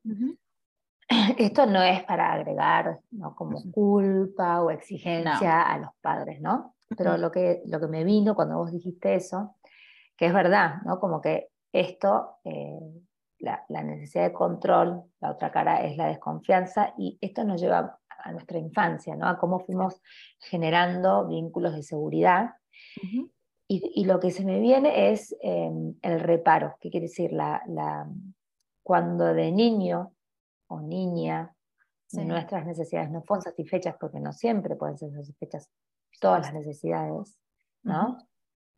esto 1.38 1.66
no 1.66 1.82
es 1.82 2.02
para 2.04 2.32
agregar 2.32 3.00
¿no? 3.10 3.34
como 3.34 3.62
culpa 3.72 4.62
o 4.62 4.70
exigencia 4.70 5.62
a 5.62 5.78
los 5.78 5.90
padres, 6.00 6.40
¿no? 6.40 6.74
Pero 6.96 7.18
lo 7.18 7.30
que, 7.30 7.62
lo 7.66 7.80
que 7.80 7.86
me 7.86 8.04
vino 8.04 8.34
cuando 8.34 8.56
vos 8.56 8.72
dijiste 8.72 9.14
eso, 9.14 9.56
que 10.16 10.26
es 10.26 10.32
verdad, 10.32 10.76
¿no? 10.84 10.98
Como 10.98 11.20
que 11.20 11.48
esto, 11.72 12.38
eh, 12.44 12.80
la, 13.38 13.64
necesidad 13.68 14.24
de 14.24 14.32
control, 14.32 15.02
la 15.20 15.32
otra 15.32 15.52
cara 15.52 15.82
es 15.84 15.96
la 15.98 16.06
desconfianza, 16.06 16.94
y 16.96 17.18
esto 17.20 17.44
nos 17.44 17.60
lleva 17.60 17.98
a 18.08 18.32
nuestra 18.32 18.58
infancia, 18.58 19.14
¿no? 19.16 19.28
A 19.28 19.38
cómo 19.38 19.60
fuimos 19.60 20.00
generando 20.40 21.26
vínculos 21.26 21.74
de 21.74 21.82
seguridad. 21.82 22.54
y, 23.68 24.04
lo 24.06 24.18
que 24.18 24.30
se 24.30 24.46
me 24.46 24.60
viene 24.60 25.10
es 25.10 25.36
em, 25.42 25.94
el 26.00 26.20
reparo, 26.20 26.76
¿qué 26.80 26.90
quiere 26.90 27.06
decir? 27.06 27.32
La, 27.32 27.62
la, 27.66 28.08
cuando 28.82 29.34
de 29.34 29.52
niño 29.52 30.12
o 30.68 30.80
niña 30.80 31.54
nuestras 32.12 32.64
necesidades 32.64 33.10
no 33.10 33.22
fueron 33.22 33.42
satisfechas, 33.42 33.96
porque 34.00 34.20
no 34.20 34.32
siempre 34.32 34.76
pueden 34.76 34.96
ser 34.96 35.12
satisfechas 35.12 35.70
todas 36.20 36.42
las 36.42 36.54
necesidades, 36.54 37.38
¿no? 37.82 38.18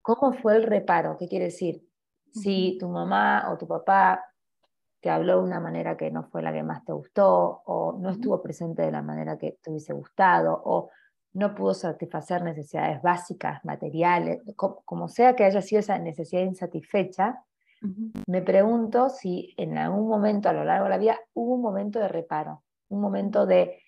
¿Cómo 0.03 0.33
fue 0.33 0.57
el 0.57 0.65
reparo? 0.65 1.17
¿Qué 1.17 1.29
quiere 1.29 1.47
decir? 1.47 1.87
Si 2.33 2.77
tu 2.79 2.89
mamá 2.89 3.51
o 3.53 3.59
tu 3.59 3.67
papá 3.67 4.25
te 5.01 5.11
habló 5.11 5.39
de 5.39 5.45
una 5.45 5.61
manera 5.61 5.97
que 5.97 6.11
no 6.11 6.25
fue 6.25 6.43
la 6.43 6.53
que 6.53 6.63
más 6.63 6.85
te 6.85 6.93
gustó, 6.93 7.63
o 7.65 7.97
no 7.99 8.11
estuvo 8.11 8.43
presente 8.43 8.83
de 8.83 8.93
la 8.93 9.03
manera 9.03 9.39
que 9.39 9.59
te 9.63 9.71
hubiese 9.71 9.93
gustado, 9.93 10.61
o 10.65 10.91
no 11.33 11.55
pudo 11.55 11.75
satisfacer 11.75 12.43
necesidades 12.43 13.01
básicas, 13.01 13.65
materiales, 13.65 14.43
como, 14.57 15.09
sea 15.09 15.37
que 15.37 15.45
haya 15.45 15.63
sido 15.63 15.81
esa 15.81 15.99
necesidad 15.99 16.43
insatisfecha, 16.43 17.45
me 18.27 18.43
pregunto 18.43 19.09
si 19.09 19.55
en 19.57 19.79
algún 19.79 20.09
momento 20.09 20.49
a 20.49 20.53
lo 20.53 20.65
largo 20.65 20.85
de 20.85 20.91
la 20.91 20.99
vida 20.99 21.19
hubo 21.33 21.55
un 21.55 21.63
momento 21.63 21.99
de 21.99 22.09
reparo, 22.09 22.63
un 22.89 23.01
momento 23.01 23.47
de 23.47 23.83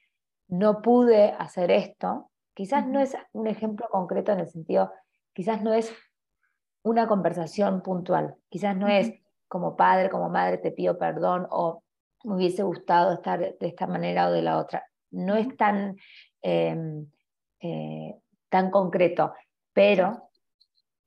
no 0.48 0.82
pude 0.82 1.32
hacer 1.32 1.70
esto. 1.70 2.30
Quizás 2.54 2.86
no 2.86 3.00
es 3.00 3.16
un 3.32 3.46
ejemplo 3.46 3.88
concreto 3.90 4.32
en 4.32 4.40
el 4.40 4.48
sentido, 4.48 4.92
quizás 5.32 5.62
no 5.62 5.72
es 5.72 5.92
una 6.82 7.06
conversación 7.06 7.82
puntual, 7.82 8.36
quizás 8.48 8.76
no 8.76 8.88
es 8.88 9.12
como 9.48 9.76
padre, 9.76 10.10
como 10.10 10.28
madre, 10.28 10.58
te 10.58 10.72
pido 10.72 10.98
perdón 10.98 11.46
o 11.50 11.82
me 12.24 12.36
hubiese 12.36 12.62
gustado 12.62 13.14
estar 13.14 13.40
de 13.40 13.66
esta 13.66 13.86
manera 13.86 14.28
o 14.28 14.32
de 14.32 14.42
la 14.42 14.58
otra. 14.58 14.86
No 15.10 15.36
es 15.36 15.54
tan, 15.56 15.96
em, 16.40 17.06
eh, 17.60 18.18
tan 18.48 18.70
concreto, 18.70 19.34
pero 19.72 20.30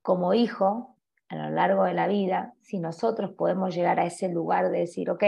como 0.01 0.33
hijo, 0.33 0.94
a 1.35 1.49
lo 1.49 1.55
largo 1.55 1.83
de 1.83 1.93
la 1.93 2.07
vida, 2.07 2.53
si 2.61 2.79
nosotros 2.79 3.33
podemos 3.33 3.75
llegar 3.75 3.99
a 3.99 4.05
ese 4.05 4.29
lugar 4.29 4.71
de 4.71 4.79
decir, 4.79 5.09
ok, 5.09 5.23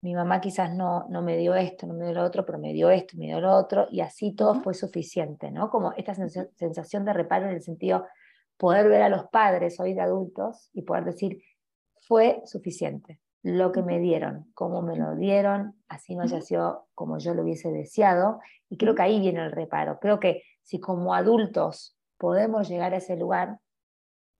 mi 0.00 0.14
mamá 0.14 0.40
quizás 0.40 0.72
no, 0.74 1.06
no 1.08 1.22
me 1.22 1.36
dio 1.36 1.54
esto, 1.54 1.86
no 1.86 1.94
me 1.94 2.04
dio 2.04 2.14
lo 2.14 2.24
otro, 2.24 2.46
pero 2.46 2.58
me 2.58 2.72
dio 2.72 2.90
esto, 2.90 3.16
me 3.16 3.26
dio 3.26 3.40
lo 3.40 3.52
otro, 3.52 3.86
y 3.90 4.00
así 4.00 4.34
todo 4.34 4.54
fue 4.62 4.74
suficiente, 4.74 5.50
¿no? 5.50 5.70
Como 5.70 5.92
esta 5.92 6.14
sensación 6.14 7.04
de 7.04 7.12
reparo 7.12 7.46
en 7.46 7.54
el 7.54 7.62
sentido, 7.62 8.06
poder 8.56 8.88
ver 8.88 9.02
a 9.02 9.08
los 9.08 9.26
padres 9.30 9.80
hoy 9.80 9.94
de 9.94 10.00
adultos 10.00 10.70
y 10.72 10.82
poder 10.82 11.04
decir, 11.04 11.42
fue 12.06 12.42
suficiente. 12.44 13.20
Lo 13.42 13.70
que 13.70 13.82
me 13.82 14.00
dieron, 14.00 14.50
cómo 14.54 14.82
me 14.82 14.96
lo 14.96 15.14
dieron, 15.14 15.74
así 15.88 16.16
no 16.16 16.22
haya 16.22 16.40
sido 16.40 16.88
como 16.94 17.18
yo 17.18 17.34
lo 17.34 17.42
hubiese 17.42 17.70
deseado. 17.70 18.40
Y 18.68 18.76
creo 18.76 18.94
que 18.94 19.02
ahí 19.02 19.20
viene 19.20 19.44
el 19.44 19.52
reparo. 19.52 20.00
Creo 20.00 20.18
que 20.18 20.42
si 20.62 20.80
como 20.80 21.14
adultos 21.14 21.96
podemos 22.18 22.68
llegar 22.68 22.94
a 22.94 22.96
ese 22.96 23.16
lugar, 23.16 23.60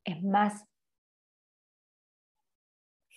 es 0.05 0.23
más 0.23 0.65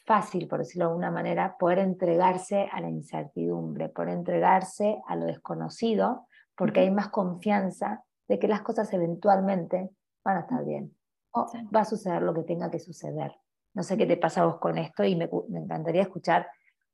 fácil, 0.05 0.47
por 0.47 0.59
decirlo 0.59 0.85
de 0.85 0.89
alguna 0.91 1.11
manera, 1.11 1.55
poder 1.57 1.79
entregarse 1.79 2.69
a 2.71 2.81
la 2.81 2.89
incertidumbre, 2.89 3.89
poder 3.89 4.09
entregarse 4.09 5.01
a 5.07 5.15
lo 5.15 5.25
desconocido, 5.25 6.27
porque 6.55 6.81
hay 6.81 6.91
más 6.91 7.09
confianza 7.09 8.03
de 8.27 8.39
que 8.39 8.47
las 8.47 8.61
cosas 8.61 8.91
eventualmente 8.93 9.91
van 10.23 10.37
a 10.37 10.41
estar 10.41 10.65
bien. 10.65 10.95
O 11.31 11.47
va 11.73 11.81
a 11.81 11.85
suceder 11.85 12.21
lo 12.21 12.33
que 12.33 12.43
tenga 12.43 12.69
que 12.69 12.79
suceder. 12.79 13.33
No 13.73 13.83
sé 13.83 13.97
qué 13.97 14.05
te 14.05 14.17
pasa 14.17 14.41
a 14.41 14.45
vos 14.45 14.59
con 14.59 14.77
esto 14.77 15.03
y 15.03 15.15
me, 15.15 15.29
encantaría 15.53 16.01
escuchar 16.01 16.47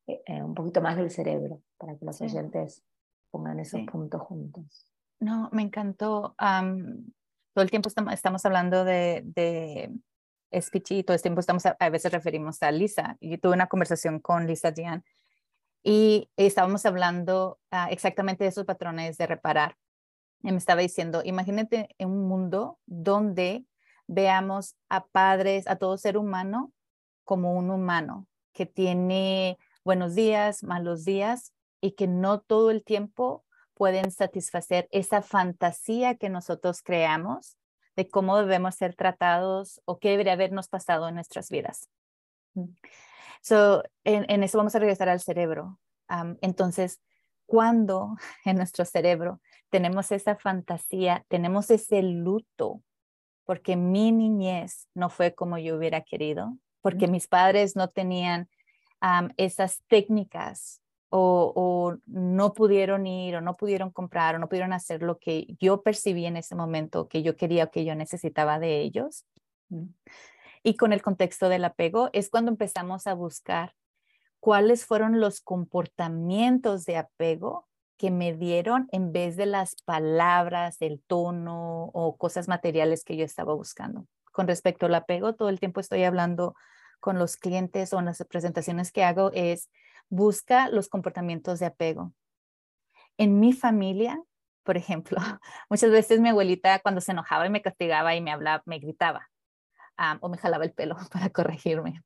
eh, 0.06 0.22
eh, 0.26 0.44
un 0.44 0.54
poquito 0.54 0.82
más 0.82 0.96
del 0.96 1.10
cerebro 1.10 1.62
para 1.78 1.96
que 1.96 2.06
los 2.06 2.22
oyentes 2.22 2.84
pongan 3.32 3.60
esos 3.60 3.82
puntos 3.92 4.22
juntos. 4.22 4.86
No, 5.20 5.50
me 5.52 5.64
encantó. 5.64 6.36
todo 6.38 7.64
el 7.64 7.72
tiempo 7.72 7.90
estamos, 7.90 8.46
hablando 8.46 8.86
de, 8.86 9.24
de 9.26 9.92
y 10.52 11.04
todo 11.04 11.16
el 11.16 11.22
tiempo 11.22 11.40
estamos, 11.40 11.66
a, 11.66 11.90
veces 11.90 12.12
referimos 12.12 12.62
a 12.64 12.72
Lisa. 12.72 13.18
Y 13.20 13.38
tuve 13.38 13.54
una 13.54 13.68
conversación 13.68 14.20
con 14.20 14.48
Lisa 14.48 14.72
Diane 14.72 15.04
y 15.84 16.30
estábamos 16.36 16.86
hablando 16.86 17.60
ah, 17.72 17.88
exactamente 17.92 18.44
de 18.44 18.50
esos 18.50 18.66
patrones 18.66 19.18
de 19.18 19.28
reparar. 19.28 19.78
Y 20.44 20.52
me 20.52 20.58
estaba 20.58 20.82
diciendo, 20.82 21.22
imagínate 21.24 21.96
en 21.98 22.10
un 22.10 22.28
mundo 22.28 22.80
donde 22.86 23.66
veamos 24.08 24.76
a 24.90 25.06
padres, 25.06 25.68
a 25.68 25.78
todo 25.78 25.98
ser 25.98 26.18
humano 26.18 26.72
como 27.24 27.54
un 27.54 27.70
humano 27.70 28.28
que 28.54 28.66
tiene 28.66 29.58
buenos 29.84 30.16
días, 30.16 30.64
malos 30.64 31.06
días 31.06 31.54
y 31.82 31.92
que 31.92 32.08
no 32.08 32.40
todo 32.40 32.72
el 32.72 32.84
tiempo 32.84 33.44
pueden 33.74 34.12
satisfacer 34.12 34.88
esa 34.92 35.22
fantasía 35.22 36.16
que 36.16 36.30
nosotros 36.30 36.82
creamos 36.82 37.58
de 37.98 38.08
cómo 38.08 38.38
debemos 38.38 38.76
ser 38.76 38.96
tratados 38.96 39.82
o 39.86 40.00
qué 40.00 40.12
debería 40.12 40.34
habernos 40.34 40.70
pasado 40.70 41.10
en 41.10 41.16
nuestras 41.16 41.50
vidas. 41.50 41.90
Mm. 42.54 42.70
So, 43.42 43.84
en, 44.04 44.44
eso 44.44 44.58
vamos 44.58 44.76
a 44.76 44.80
regresar 44.80 45.10
al 45.10 45.20
cerebro. 45.20 45.80
entonces, 46.42 47.02
cuando 47.46 48.16
en 48.46 48.56
nuestro 48.58 48.86
cerebro 48.86 49.42
tenemos 49.70 50.12
esa 50.12 50.36
fantasía, 50.36 51.26
tenemos 51.28 51.70
ese 51.72 52.02
luto 52.04 52.82
porque 53.46 53.76
mi 53.76 54.12
niñez 54.12 54.88
no 54.94 55.10
fue 55.10 55.34
como 55.34 55.58
yo 55.58 55.78
hubiera 55.78 56.02
querido, 56.02 56.58
porque 56.82 57.08
mis 57.08 57.28
padres 57.28 57.76
no 57.76 57.90
tenían 57.90 58.50
esas 59.38 59.82
técnicas 59.88 60.82
o, 61.10 61.96
no 62.06 62.54
pudieron 62.54 63.08
ir 63.08 63.36
o 63.36 63.42
no 63.42 63.56
pudieron 63.56 63.92
comprar 63.92 64.36
o 64.36 64.40
no 64.40 64.50
pudieron 64.50 64.74
hacer 64.74 65.02
lo 65.02 65.20
que 65.20 65.56
yo 65.60 65.82
percibí 65.82 66.26
en 66.26 66.38
ese 66.38 66.56
momento, 66.56 67.08
que 67.08 67.24
yo 67.24 67.36
quería 67.36 67.66
o 67.66 67.72
que 67.72 67.86
yo 67.86 67.96
necesitaba 67.96 68.60
de 68.60 68.82
ellos. 68.82 69.26
Y 70.64 70.76
con 70.76 70.94
el 70.94 71.02
contexto 71.02 71.50
del 71.50 71.66
apego 71.66 72.10
es 72.14 72.30
cuando 72.30 72.52
empezamos 72.52 73.08
a 73.08 73.14
buscar 73.14 73.74
cuáles 74.40 74.86
fueron 74.86 75.20
los 75.20 75.42
comportamientos 75.42 76.86
de 76.86 76.98
apego 76.98 77.68
que 77.98 78.12
me 78.12 78.34
dieron 78.34 78.88
en 78.92 79.12
vez 79.12 79.38
de 79.38 79.48
las 79.48 79.76
palabras, 79.76 80.78
el 80.82 81.02
tono 81.02 81.86
o 81.94 82.18
cosas 82.18 82.48
materiales 82.48 83.04
que 83.04 83.18
yo 83.18 83.26
estaba 83.26 83.54
buscando. 83.54 84.06
Con 84.32 84.48
respecto 84.48 84.86
al 84.86 84.96
apego, 84.96 85.34
todo 85.34 85.50
el 85.50 85.60
tiempo 85.60 85.80
estoy 85.80 86.04
hablando 86.04 86.54
con 87.00 87.18
los 87.18 87.38
clientes 87.38 87.94
o 87.94 88.00
en 88.00 88.06
las 88.06 88.24
presentaciones 88.26 88.92
que 88.92 89.04
hago 89.04 89.32
es 89.34 89.70
busca 90.10 90.70
los 90.70 90.90
comportamientos 90.90 91.60
de 91.60 91.68
apego. 91.68 92.14
En 93.18 93.40
mi 93.40 93.54
familia, 93.54 94.22
por 94.64 94.78
ejemplo, 94.78 95.18
muchas 95.70 95.92
veces 95.92 96.20
mi 96.20 96.30
abuelita 96.30 96.80
cuando 96.80 97.02
se 97.02 97.12
enojaba 97.12 97.46
y 97.46 97.50
me 97.50 97.62
castigaba 97.62 98.16
y 98.16 98.22
me 98.22 98.32
hablaba, 98.32 98.64
me 98.66 98.80
gritaba 98.80 99.30
o 100.22 100.30
me 100.30 100.38
jalaba 100.38 100.64
el 100.64 100.74
pelo 100.74 100.96
para 101.12 101.30
corregirme. 101.30 102.04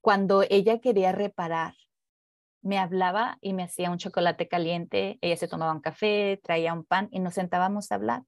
cuando 0.00 0.44
ella 0.48 0.80
quería 0.80 1.12
reparar 1.12 1.74
me 2.62 2.78
hablaba 2.78 3.38
y 3.40 3.52
me 3.52 3.62
hacía 3.62 3.90
un 3.90 3.98
chocolate 3.98 4.48
caliente, 4.48 5.18
ella 5.20 5.36
se 5.36 5.48
tomaba 5.48 5.72
un 5.72 5.80
café, 5.80 6.40
traía 6.42 6.74
un 6.74 6.84
pan 6.84 7.08
y 7.10 7.20
nos 7.20 7.34
sentábamos 7.34 7.90
a 7.90 7.96
hablar. 7.96 8.24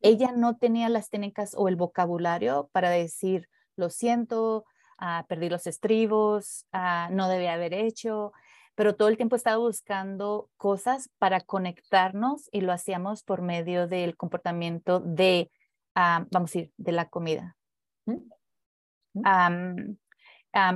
Ella 0.00 0.32
no 0.32 0.56
tenía 0.56 0.88
las 0.88 1.10
técnicas 1.10 1.54
o 1.56 1.68
el 1.68 1.76
vocabulario 1.76 2.70
para 2.72 2.90
decir, 2.90 3.48
lo 3.76 3.90
siento, 3.90 4.64
ah, 4.98 5.24
perdí 5.28 5.48
los 5.48 5.66
estribos, 5.66 6.66
no 7.10 7.28
debía 7.28 7.54
haber 7.54 7.74
hecho, 7.74 8.32
pero 8.74 8.96
todo 8.96 9.08
el 9.08 9.16
tiempo 9.16 9.36
estaba 9.36 9.56
buscando 9.58 10.50
cosas 10.56 11.10
para 11.18 11.40
conectarnos 11.40 12.48
y 12.52 12.60
lo 12.60 12.72
hacíamos 12.72 13.22
por 13.22 13.42
medio 13.42 13.86
del 13.86 14.16
comportamiento 14.16 15.00
de, 15.00 15.50
vamos 15.94 16.32
a 16.34 16.40
decir, 16.40 16.72
de 16.76 16.92
la 16.92 17.08
comida. 17.08 17.56
¿Mm? 18.06 19.96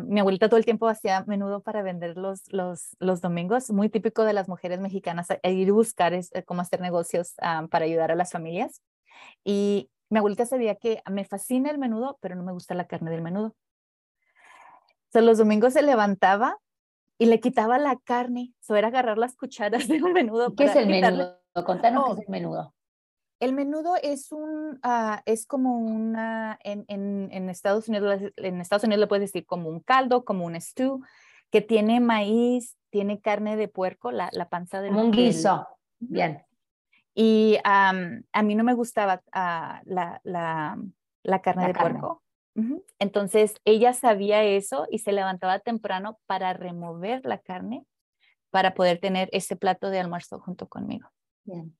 mi 0.06 0.20
abuelita 0.20 0.48
todo 0.48 0.58
el 0.58 0.64
tiempo 0.64 0.88
hacía 0.88 1.24
menudo 1.26 1.60
para 1.62 1.82
vender 1.82 2.16
los, 2.16 2.52
los, 2.52 2.96
los 2.98 3.20
domingos, 3.20 3.70
muy 3.70 3.88
típico 3.88 4.24
de 4.24 4.32
las 4.32 4.48
mujeres 4.48 4.80
mexicanas, 4.80 5.28
a, 5.30 5.48
ir 5.48 5.68
a 5.68 5.72
buscar 5.72 6.14
es, 6.14 6.34
eh, 6.34 6.42
cómo 6.42 6.62
hacer 6.62 6.80
negocios 6.80 7.34
para 7.70 7.84
ayudar 7.84 8.10
a 8.10 8.16
las 8.16 8.32
familias. 8.32 8.82
Y 9.44 9.90
mi 10.10 10.18
abuelita 10.18 10.46
sabía 10.46 10.74
que 10.76 11.02
me 11.10 11.24
fascina 11.24 11.70
el 11.70 11.78
menudo, 11.78 12.18
pero 12.20 12.34
no 12.34 12.42
me 12.42 12.52
gusta 12.52 12.74
la 12.74 12.86
carne 12.86 13.10
del 13.10 13.22
menudo. 13.22 13.54
So, 15.12 15.20
los 15.20 15.38
domingos 15.38 15.72
se 15.72 15.82
levantaba 15.82 16.58
y 17.18 17.26
le 17.26 17.40
quitaba 17.40 17.78
la 17.78 17.96
carne, 17.96 18.52
eso 18.60 18.76
era 18.76 18.88
agarrar 18.88 19.18
las 19.18 19.36
cucharas 19.36 19.88
del 19.88 20.02
menudo. 20.02 20.54
¿Qué 20.54 20.64
es 20.64 20.76
el 20.76 20.86
menudo? 20.86 21.38
Contanos 21.64 22.04
qué 22.06 22.12
es 22.12 22.18
el 22.28 22.30
menudo. 22.30 22.74
El 23.40 23.52
menudo 23.52 23.94
es 24.02 24.32
un, 24.32 24.80
ah, 24.82 25.22
es 25.24 25.46
como 25.46 25.78
una, 25.78 26.58
en, 26.64 26.84
en, 26.88 27.28
en, 27.30 27.48
Estados 27.48 27.88
Unidos, 27.88 28.20
en 28.36 28.60
Estados 28.60 28.84
Unidos 28.84 29.00
le 29.00 29.06
puedes 29.06 29.30
decir 29.30 29.46
como 29.46 29.68
un 29.68 29.78
caldo, 29.80 30.24
como 30.24 30.44
un 30.44 30.60
stew, 30.60 31.02
que 31.50 31.60
tiene 31.60 32.00
maíz, 32.00 32.76
tiene 32.90 33.20
carne 33.20 33.56
de 33.56 33.68
puerco, 33.68 34.10
la, 34.10 34.28
la 34.32 34.48
panza 34.48 34.80
de... 34.80 34.90
un 34.90 35.12
guiso, 35.12 35.66
bien. 36.00 36.44
Y 37.14 37.58
a 37.64 37.92
mí 38.44 38.54
no 38.54 38.62
me 38.62 38.74
gustaba 38.74 39.22
ah, 39.32 39.82
la, 39.84 40.20
la, 40.22 40.78
la, 41.24 41.42
carne 41.42 41.66
de 41.66 41.74
puerco. 41.74 42.22
Entonces 42.98 43.54
ella 43.64 43.92
sabía 43.92 44.42
eso 44.42 44.86
y 44.90 44.98
se 44.98 45.12
levantaba 45.12 45.60
temprano 45.60 46.18
para 46.26 46.52
remover 46.52 47.24
la 47.24 47.38
carne 47.38 47.84
para 48.50 48.74
poder 48.74 48.98
tener 48.98 49.28
ese 49.32 49.56
plato 49.56 49.90
de 49.90 50.00
almuerzo 50.00 50.40
junto 50.40 50.68
conmigo. 50.68 51.08
Bien. 51.44 51.76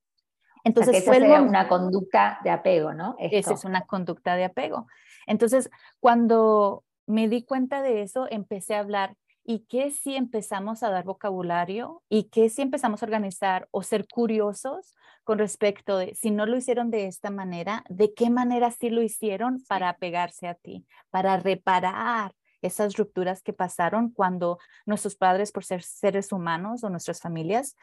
Entonces 0.65 1.05
fue 1.05 1.41
una 1.41 1.69
conducta 1.69 2.41
de 2.45 2.51
apego, 2.51 2.93
¿no? 2.93 3.17
Esa 3.19 3.55
es 3.55 3.65
una 3.65 3.87
conducta 3.87 4.37
de 4.37 4.45
apego. 4.45 4.87
Entonces, 5.27 5.71
cuando 6.01 6.85
me 7.07 7.29
di 7.29 7.45
cuenta 7.45 7.81
de 7.81 8.03
eso, 8.03 8.27
empecé 8.31 8.75
a 8.75 8.81
hablar 8.81 9.17
y 9.51 9.61
qué 9.61 9.91
si 9.91 10.15
empezamos 10.15 10.83
a 10.83 10.91
dar 10.91 11.07
vocabulario 11.07 12.03
y 12.11 12.25
qué 12.25 12.51
si 12.51 12.61
empezamos 12.61 13.03
a 13.03 13.07
organizar 13.07 13.67
o 13.71 13.83
ser 13.83 14.07
curiosos 14.07 14.95
con 15.25 15.39
respecto 15.39 15.97
de 15.97 16.15
si 16.15 16.31
no 16.31 16.45
lo 16.45 16.59
hicieron 16.59 16.91
de 16.91 17.07
esta 17.07 17.31
manera, 17.31 17.83
de 17.89 18.13
qué 18.13 18.29
manera 18.29 18.71
sí 18.71 18.91
lo 18.91 19.01
hicieron 19.01 19.65
para 19.67 19.89
apegarse 19.89 20.49
a 20.49 20.55
ti, 20.55 20.87
para 21.09 21.39
reparar 21.39 22.35
esas 22.61 22.95
rupturas 22.99 23.41
que 23.41 23.55
pasaron 23.55 24.11
cuando 24.11 24.59
nuestros 24.85 25.17
padres, 25.17 25.51
por 25.51 25.65
ser 25.65 25.83
seres 25.83 26.31
humanos 26.31 26.85
o 26.85 26.91
nuestras 26.91 27.23
familias, 27.23 27.75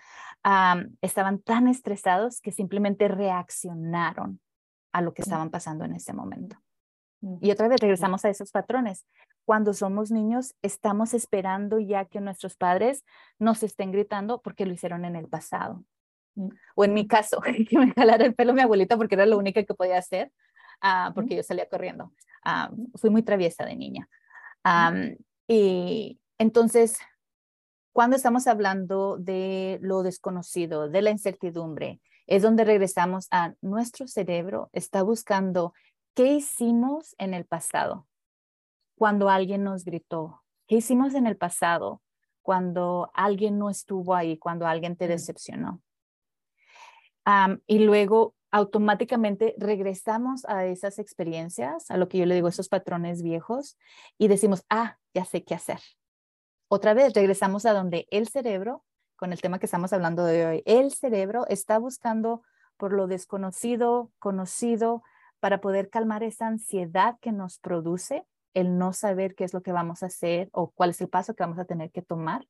estaban 1.02 1.40
tan 1.40 1.68
estresados 1.68 2.42
que 2.42 2.52
simplemente 2.52 3.08
reaccionaron 3.08 4.40
a 4.92 5.02
lo 5.02 5.16
que 5.16 5.24
estaban 5.24 5.50
pasando 5.50 5.84
en 5.84 5.96
ese 5.96 6.14
momento. 6.14 6.58
Y 7.42 7.50
otra 7.50 7.68
vez 7.68 7.82
regresamos 7.82 8.24
a 8.24 8.30
esos 8.30 8.52
patrones. 8.52 9.08
Cuando 9.46 9.74
somos 9.74 10.12
niños, 10.12 10.56
estamos 10.62 11.14
esperando 11.14 11.80
ya 11.80 12.06
que 12.06 12.20
nuestros 12.20 12.56
padres 12.56 13.06
nos 13.40 13.64
estén 13.64 13.92
gritando 13.92 14.42
porque 14.42 14.66
lo 14.66 14.74
hicieron 14.74 15.06
en 15.06 15.16
el 15.16 15.28
pasado. 15.28 15.84
O 16.76 16.84
en 16.84 16.94
mi 16.94 17.08
caso, 17.08 17.40
que 17.70 17.78
me 17.78 17.94
jalara 17.94 18.26
el 18.26 18.36
pelo 18.36 18.54
mi 18.54 18.62
abuelita 18.62 18.98
porque 18.98 19.16
era 19.16 19.26
lo 19.26 19.38
única 19.38 19.64
que 19.64 19.74
podía 19.74 19.98
hacer, 19.98 20.32
ah, 20.82 21.12
porque 21.16 21.36
yo 21.36 21.44
salía 21.44 21.70
corriendo. 21.70 22.12
Ah, 22.44 22.72
fui 22.96 23.10
muy 23.10 23.24
traviesa 23.24 23.66
de 23.66 23.76
niña. 23.76 24.10
y 25.48 26.20
entonces, 26.38 26.98
cuando 27.94 28.16
estamos 28.16 28.48
hablando 28.48 29.18
de 29.18 29.80
lo 29.82 30.04
desconocido, 30.04 30.90
de 30.90 31.02
la 31.02 31.12
incertidumbre, 31.12 32.02
es 32.28 32.42
donde 32.42 32.66
regresamos 32.66 33.28
a 33.30 33.54
nuestro 33.62 34.08
cerebro 34.08 34.70
está 34.74 35.04
buscando 35.04 35.74
¿Qué 36.16 36.34
hicimos 36.34 37.14
en 37.18 37.34
el 37.34 37.44
pasado 37.44 38.08
cuando 38.96 39.30
alguien 39.30 39.64
nos 39.64 39.86
gritó? 39.86 40.42
¿Qué 40.68 40.76
hicimos 40.78 41.14
en 41.14 41.28
el 41.28 41.38
pasado 41.38 42.02
cuando 42.42 43.12
alguien 43.14 43.58
no 43.58 43.70
estuvo 43.70 44.16
ahí, 44.16 44.38
cuando 44.38 44.68
alguien 44.68 44.96
te 44.96 45.06
mm. 45.06 45.10
decepcionó? 45.10 45.82
y 47.66 47.80
luego 47.80 48.36
automáticamente 48.52 49.56
regresamos 49.58 50.46
a 50.46 50.66
esas 50.66 51.00
experiencias, 51.00 51.90
a 51.90 51.98
lo 51.98 52.08
que 52.08 52.20
yo 52.20 52.26
le 52.26 52.36
digo, 52.36 52.48
esos 52.48 52.70
patrones 52.70 53.24
viejos, 53.24 53.78
y 54.18 54.28
decimos, 54.28 54.64
ah, 54.70 54.98
ya 55.14 55.26
sé 55.26 55.44
qué 55.44 55.56
hacer. 55.56 55.80
Otra 56.68 56.94
vez 56.94 57.14
regresamos 57.14 57.66
a 57.66 57.74
donde 57.74 58.08
el 58.12 58.28
cerebro, 58.28 58.86
con 59.16 59.34
el 59.34 59.42
tema 59.42 59.60
que 59.60 59.66
estamos 59.66 59.92
hablando 59.92 60.24
de 60.24 60.46
hoy, 60.46 60.64
el 60.66 60.94
cerebro 60.94 61.46
está 61.48 61.80
buscando 61.80 62.44
por 62.78 62.94
lo 62.94 63.08
desconocido, 63.08 64.12
conocido, 64.20 65.04
para 65.40 65.62
poder 65.62 65.90
calmar 65.90 66.24
esa 66.24 66.48
ansiedad 66.48 67.18
que 67.22 67.32
nos 67.32 67.60
produce 67.60 68.26
el 68.56 68.78
no 68.78 68.92
saber 68.92 69.36
qué 69.36 69.44
es 69.44 69.54
lo 69.54 69.62
que 69.62 69.72
vamos 69.72 70.02
a 70.02 70.08
hacer 70.08 70.50
o 70.52 70.72
cuál 70.72 70.90
es 70.90 71.02
el 71.02 71.10
paso 71.10 71.36
que 71.36 71.44
vamos 71.44 71.60
a 71.60 71.66
tener 71.66 71.92
que 71.92 72.02
tomar 72.02 72.48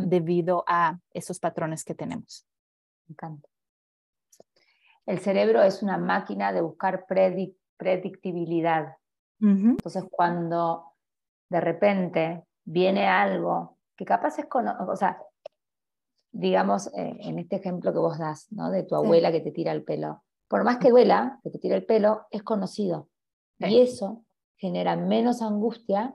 debido 0.00 0.64
a 0.66 0.98
esos 1.12 1.38
patrones 1.40 1.84
que 1.84 1.94
tenemos. 1.94 2.46
Me 3.06 3.12
encanta. 3.12 3.46
El 5.04 5.18
cerebro 5.18 5.62
es 5.62 5.82
una 5.82 5.98
máquina 5.98 6.52
de 6.52 6.62
buscar 6.62 7.04
predictibilidad. 7.76 8.96
Entonces, 9.40 10.04
cuando 10.10 10.94
de 11.50 11.60
repente 11.60 12.44
viene 12.64 13.06
algo 13.06 13.76
que 13.94 14.06
capaz 14.06 14.38
es, 14.38 14.46
con, 14.46 14.66
o 14.66 14.96
sea, 14.96 15.20
digamos, 16.32 16.86
eh, 16.94 17.18
en 17.20 17.38
este 17.38 17.56
ejemplo 17.56 17.92
que 17.92 17.98
vos 17.98 18.18
das, 18.18 18.50
¿no? 18.50 18.70
De 18.70 18.84
tu 18.84 18.94
abuela 18.94 19.30
que 19.30 19.42
te 19.42 19.50
tira 19.50 19.72
el 19.72 19.84
pelo 19.84 20.24
por 20.48 20.64
más 20.64 20.78
que 20.78 20.90
duela, 20.90 21.40
que 21.42 21.50
te 21.50 21.58
tire 21.58 21.74
el 21.74 21.84
pelo, 21.84 22.26
es 22.30 22.42
conocido. 22.42 23.08
Y 23.58 23.80
eso 23.80 24.24
genera 24.56 24.96
menos 24.96 25.42
angustia 25.42 26.14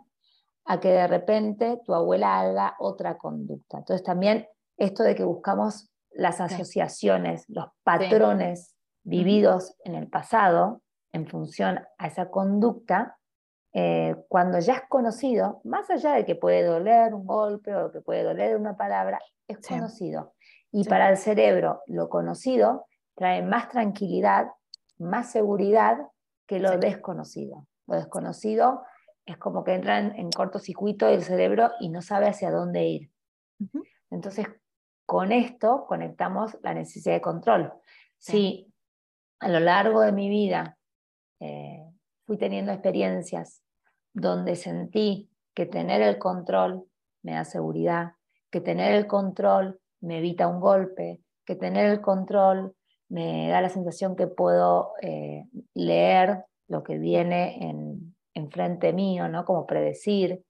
a 0.65 0.80
que 0.80 0.89
de 0.89 1.08
repente 1.08 1.80
tu 1.86 1.93
abuela 1.93 2.39
haga 2.39 2.75
otra 2.80 3.17
conducta. 3.17 3.80
Entonces 3.80 4.04
también 4.04 4.47
esto 4.78 5.04
de 5.04 5.15
que 5.15 5.23
buscamos 5.23 5.91
las 6.12 6.41
asociaciones, 6.41 7.45
los 7.47 7.67
patrones 7.84 8.75
vividos 9.04 9.75
en 9.84 9.95
el 9.95 10.08
pasado 10.08 10.82
en 11.12 11.28
función 11.28 11.80
a 11.97 12.08
esa 12.08 12.30
conducta, 12.30 13.17
eh, 13.73 14.15
cuando 14.28 14.60
ya 14.60 14.73
es 14.73 14.82
conocido, 14.89 15.62
más 15.63 15.89
allá 15.89 16.13
de 16.13 16.25
que 16.25 16.36
puede 16.36 16.63
doler 16.63 17.13
un 17.13 17.25
golpe 17.25 17.75
o 17.75 17.91
que 17.91 18.02
puede 18.02 18.23
doler 18.23 18.58
una 18.58 18.75
palabra, 18.75 19.19
es 19.47 19.60
conocido. 19.67 20.34
Y 20.71 20.84
para 20.84 21.10
el 21.10 21.17
cerebro, 21.17 21.82
lo 21.88 22.10
conocido 22.10 22.86
trae 23.15 23.41
más 23.41 23.69
tranquilidad, 23.69 24.47
más 24.97 25.32
seguridad 25.32 25.97
que 26.47 26.60
lo 26.60 26.78
desconocido. 26.78 27.67
Lo 27.89 27.95
desconocido 27.95 28.84
es 29.25 29.38
como 29.38 29.63
que 29.63 29.73
entra 29.73 29.97
en, 29.97 30.30
cortocircuito 30.30 31.08
del 31.08 31.23
cerebro 31.23 31.71
y 31.80 31.89
no 31.89 32.02
sabe 32.02 32.28
hacia 32.28 32.52
dónde 32.52 32.86
ir. 32.86 33.12
Entonces, 34.12 34.45
con 35.06 35.32
esto 35.32 35.86
conectamos 35.88 36.58
la 36.62 36.75
necesidad 36.75 37.15
de 37.15 37.21
control. 37.21 37.73
Si 38.19 38.71
a 39.39 39.49
lo 39.49 39.60
largo 39.60 40.02
de 40.02 40.12
mi 40.12 40.30
vida 40.30 40.78
eh, 41.39 41.84
fui 42.25 42.38
teniendo 42.38 42.71
experiencias 42.71 43.63
donde 44.13 44.56
sentí 44.56 45.32
que 45.56 45.65
tener 45.65 46.02
el 46.02 46.19
control 46.19 46.86
me 47.23 47.34
da 47.34 47.43
seguridad, 47.43 48.13
que 48.52 48.62
tener 48.62 48.93
el 48.93 49.08
control 49.08 49.80
me 50.02 50.19
evita 50.19 50.47
un 50.47 50.60
golpe, 50.60 51.21
que 51.43 51.56
tener 51.56 51.88
el 51.88 52.02
control 52.02 52.75
me 53.10 53.49
da 53.49 53.62
la 53.62 53.69
sensación 53.69 54.15
que 54.15 54.28
puedo 54.28 54.93
eh, 55.02 55.45
leer 55.73 56.45
lo 56.69 56.84
que 56.84 56.97
viene 56.97 57.69
en, 57.69 58.15
en, 58.34 58.49
frente 58.49 58.93
mío, 58.93 59.27
¿no? 59.27 59.43
Como 59.43 59.65
predecir. 59.65 60.43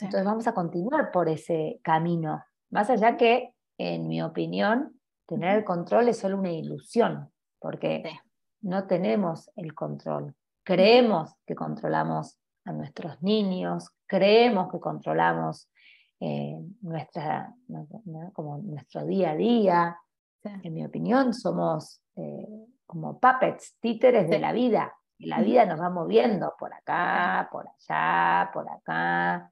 Entonces 0.00 0.24
vamos 0.24 0.46
a 0.46 0.54
continuar 0.54 1.10
por 1.10 1.28
ese 1.28 1.80
camino. 1.82 2.44
Más 2.70 2.88
allá 2.88 3.16
que, 3.16 3.54
en 3.78 4.06
mi 4.06 4.22
opinión, 4.22 5.00
tener 5.26 5.58
el 5.58 5.64
control 5.64 6.08
es 6.08 6.18
solo 6.18 6.38
una 6.38 6.52
ilusión, 6.52 7.30
porque 7.58 8.02
no 8.60 8.86
tenemos 8.86 9.50
el 9.56 9.74
control. 9.74 10.34
Creemos 10.62 11.34
que 11.46 11.54
controlamos 11.54 12.38
a 12.64 12.72
nuestros 12.72 13.20
niños, 13.22 13.90
creemos 14.06 14.70
que 14.70 14.78
controlamos 14.78 15.68
eh, 16.20 16.56
nuestra, 16.82 17.52
como 18.32 18.58
nuestro 18.58 19.04
día 19.04 19.32
a 19.32 19.36
día. 19.36 19.98
En 20.44 20.72
mi 20.72 20.84
opinión, 20.84 21.34
somos 21.34 22.00
eh, 22.16 22.46
como 22.86 23.18
puppets, 23.18 23.76
títeres 23.80 24.28
de 24.28 24.38
la 24.38 24.52
vida. 24.52 24.94
La 25.22 25.40
vida 25.40 25.66
nos 25.66 25.80
va 25.80 25.90
moviendo 25.90 26.54
por 26.58 26.72
acá, 26.72 27.48
por 27.50 27.66
allá, 27.68 28.50
por 28.52 28.68
acá. 28.68 29.50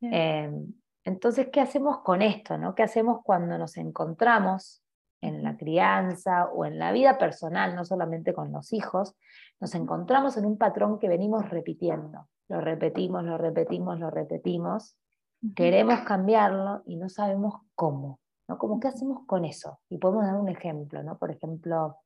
Em, 0.00 0.72
entonces, 1.04 1.48
¿qué 1.52 1.60
hacemos 1.60 2.00
con 2.00 2.22
esto? 2.22 2.58
No? 2.58 2.74
¿Qué 2.74 2.82
hacemos 2.82 3.20
cuando 3.22 3.58
nos 3.58 3.76
encontramos 3.76 4.82
en 5.20 5.42
la 5.42 5.56
crianza 5.56 6.46
o 6.46 6.64
en 6.64 6.78
la 6.78 6.92
vida 6.92 7.18
personal, 7.18 7.74
no 7.74 7.84
solamente 7.84 8.32
con 8.32 8.52
los 8.52 8.72
hijos? 8.72 9.16
Nos 9.60 9.74
encontramos 9.74 10.36
en 10.36 10.46
un 10.46 10.56
patrón 10.56 10.98
que 10.98 11.08
venimos 11.08 11.48
repitiendo. 11.50 12.28
Lo 12.48 12.60
repetimos, 12.60 13.24
lo 13.24 13.38
repetimos, 13.38 13.98
lo 13.98 14.10
repetimos. 14.10 14.96
Queremos 15.54 16.00
cambiarlo 16.00 16.82
y 16.86 16.96
no 16.96 17.08
sabemos 17.08 17.54
cómo. 17.74 18.20
¿no? 18.48 18.58
Como, 18.58 18.80
¿qué 18.80 18.88
hacemos 18.88 19.24
con 19.26 19.44
eso? 19.44 19.80
Y 19.88 19.98
podemos 19.98 20.24
dar 20.24 20.36
un 20.36 20.48
ejemplo, 20.48 21.02
¿no? 21.02 21.16
Por 21.18 21.30
ejemplo, 21.30 21.98